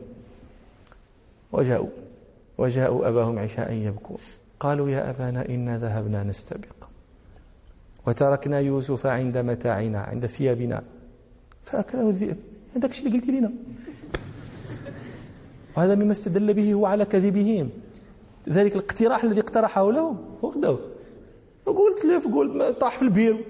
وجاءوا 1.52 1.90
وجاءوا 2.58 3.08
أباهم 3.08 3.40
عشاء 3.40 3.74
يبكون. 3.74 4.18
قالوا 4.60 4.90
يا 4.90 5.10
أبانا 5.10 5.50
إنا 5.50 5.78
ذهبنا 5.78 6.24
نستبق. 6.24 6.80
وتركنا 8.08 8.60
يوسف 8.60 9.06
عند 9.06 9.38
متاعنا 9.38 10.00
عند 10.00 10.26
ثيابنا. 10.26 10.84
فأكله 11.64 12.10
الذئب. 12.10 12.38
هذاك 12.76 12.92
الشيء 12.92 13.08
اللي 13.08 13.20
قلت 13.20 13.30
لنا؟ 13.30 13.52
وهذا 15.78 15.96
مما 15.96 16.12
استدل 16.12 16.54
به 16.54 16.74
هو 16.74 16.86
على 16.86 17.06
كذبهم. 17.06 17.70
ذلك 18.50 18.76
الاقتراح 18.76 19.24
الذي 19.24 19.42
اقترحه 19.42 19.92
لهم. 19.92 20.18
وقلت 21.66 22.06
له 22.06 22.22
قول 22.34 22.74
طاح 22.74 22.98
في 22.98 23.02
البير. 23.02 23.46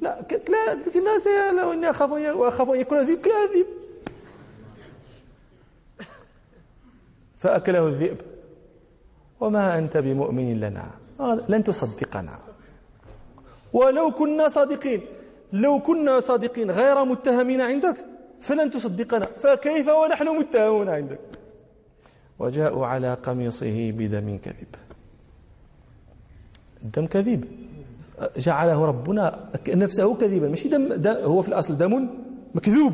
لا 0.00 0.14
قلت 0.14 0.50
لا 0.50 0.70
قلت 0.70 0.96
لا 0.96 1.72
اني 1.72 1.90
اخاف 1.90 2.12
أخاف 2.12 2.70
أن 2.70 2.80
يكون 2.80 3.06
ذئب 3.06 3.18
كلا 3.18 3.46
ذئب 3.54 3.66
فأكله 7.44 7.88
الذئب. 7.88 8.16
وما 9.40 9.78
أنت 9.78 9.96
بمؤمن 9.96 10.60
لنا؟ 10.60 10.86
لن 11.48 11.64
تصدقنا. 11.64 12.38
ولو 13.72 14.10
كنا 14.10 14.48
صادقين. 14.48 15.00
لو 15.52 15.80
كنا 15.80 16.20
صادقين 16.20 16.70
غير 16.70 17.04
متهمين 17.04 17.60
عندك 17.60 17.96
فلن 18.40 18.70
تصدقنا. 18.70 19.26
فكيف 19.44 19.88
ونحن 19.88 20.28
متهمون 20.28 20.88
عندك؟ 20.88 21.20
وجاءوا 22.38 22.86
على 22.86 23.14
قميصه 23.14 23.90
بدم 23.90 24.38
كذب. 24.44 24.72
الدم 26.82 27.06
كذب 27.06 27.44
جعله 28.36 28.84
ربنا 28.86 29.50
نفسه 29.68 30.14
كذبا 30.14 30.48
ماشي 30.48 30.68
دم 30.68 31.06
هو 31.06 31.42
في 31.42 31.48
الأصل 31.48 31.76
دم 31.76 32.08
مكذوب. 32.54 32.92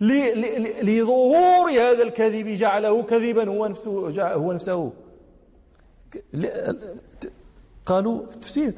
لظهور 0.00 1.70
هذا 1.70 2.02
الكذب 2.02 2.46
جعله 2.48 3.02
كذبا 3.02 3.48
هو 3.48 3.66
نفسه 3.66 4.22
هو 4.34 4.52
نفسه. 4.52 4.92
قالوا 7.86 8.26
في 8.26 8.34
التفسير 8.34 8.74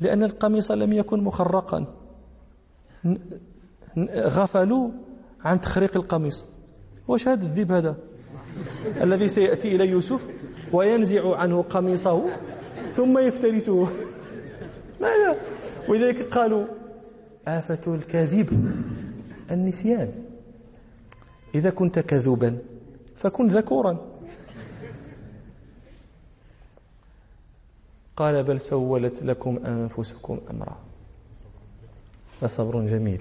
لأن 0.00 0.22
القميص 0.22 0.70
لم 0.70 0.92
يكن 0.92 1.20
مخرقا. 1.20 1.84
غفلوا 4.08 4.90
عن 5.44 5.60
تخريق 5.60 5.96
القميص. 5.96 6.44
واش 7.08 7.28
هذا 7.28 7.42
الذيب 7.42 7.72
هذا؟ 7.72 7.96
الذي 9.04 9.28
سيأتي 9.28 9.76
إلى 9.76 9.88
يوسف 9.88 10.20
وينزع 10.72 11.36
عنه 11.36 11.62
قميصه 11.62 12.24
ثم 12.92 13.18
يفترسه. 13.18 13.88
ماذا؟ 15.02 15.36
ولذلك 15.88 16.22
قالوا 16.22 16.64
آفة 17.48 17.94
الكاذب 17.94 18.74
النسيان. 19.50 20.29
إذا 21.54 21.70
كنت 21.70 21.98
كذوبا 21.98 22.58
فكن 23.16 23.48
ذكورا. 23.48 24.06
قال 28.16 28.42
بل 28.42 28.60
سولت 28.60 29.22
لكم 29.22 29.58
أنفسكم 29.66 30.40
أمرا. 30.50 30.78
فصبر 32.40 32.86
جميل. 32.86 33.20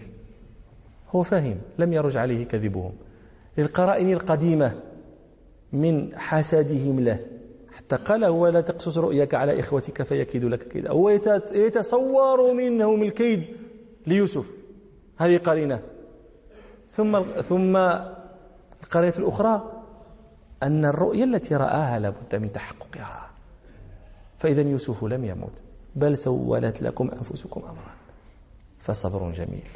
هو 1.15 1.23
فاهم 1.23 1.57
لم 1.77 1.93
يرج 1.93 2.17
عليه 2.17 2.45
كذبهم. 2.45 2.91
للقرائن 3.57 4.13
القديمة 4.13 4.80
من 5.73 6.17
حسدهم 6.17 6.99
له. 6.99 7.25
حتى 7.77 7.95
قال 7.95 8.23
هو 8.23 8.47
لا 8.47 8.61
تقصص 8.61 8.97
رؤياك 8.97 9.34
على 9.34 9.59
إخوتك 9.59 10.03
فيكيد 10.03 10.45
لك 10.45 10.67
كيدا 10.67 10.91
هو 10.91 11.09
يتصور 11.53 12.53
منهم 12.53 13.03
الكيد 13.03 13.43
ليوسف. 14.07 14.45
هذه 15.17 15.38
قرينة. 15.38 15.82
ثم 16.91 17.21
ثم 17.49 17.77
القرينة 18.84 19.13
الأخرى 19.17 19.71
أن 20.63 20.86
الرؤيا 20.86 21.23
التي 21.23 21.55
رآها 21.55 21.99
لابد 21.99 22.36
من 22.36 22.53
تحققها. 22.53 23.30
فإذا 24.39 24.61
يوسف 24.61 25.03
لم 25.03 25.25
يموت 25.25 25.53
بل 25.95 26.17
سولت 26.17 26.82
لكم 26.82 27.11
أنفسكم 27.11 27.61
أمرا. 27.61 27.93
فصبر 28.80 29.32
جميل. 29.32 29.67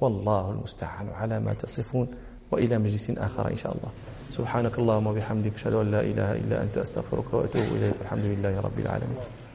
والله 0.00 0.50
المستعان 0.50 1.08
على 1.08 1.40
ما 1.40 1.52
تصفون 1.52 2.08
وإلى 2.50 2.78
مجلس 2.78 3.10
آخر 3.10 3.50
إن 3.50 3.56
شاء 3.56 3.72
الله. 3.72 3.90
سبحانك 4.32 4.78
اللهم 4.78 5.06
وبحمدك 5.06 5.54
أشهد 5.54 5.72
أن 5.72 5.90
لا 5.90 6.00
إله 6.00 6.32
إلا 6.32 6.62
أنت 6.62 6.78
أستغفرك 6.78 7.34
وأتوب 7.34 7.62
إليك. 7.62 7.94
والحمد 8.00 8.24
لله 8.24 8.60
رب 8.60 8.78
العالمين. 8.78 9.45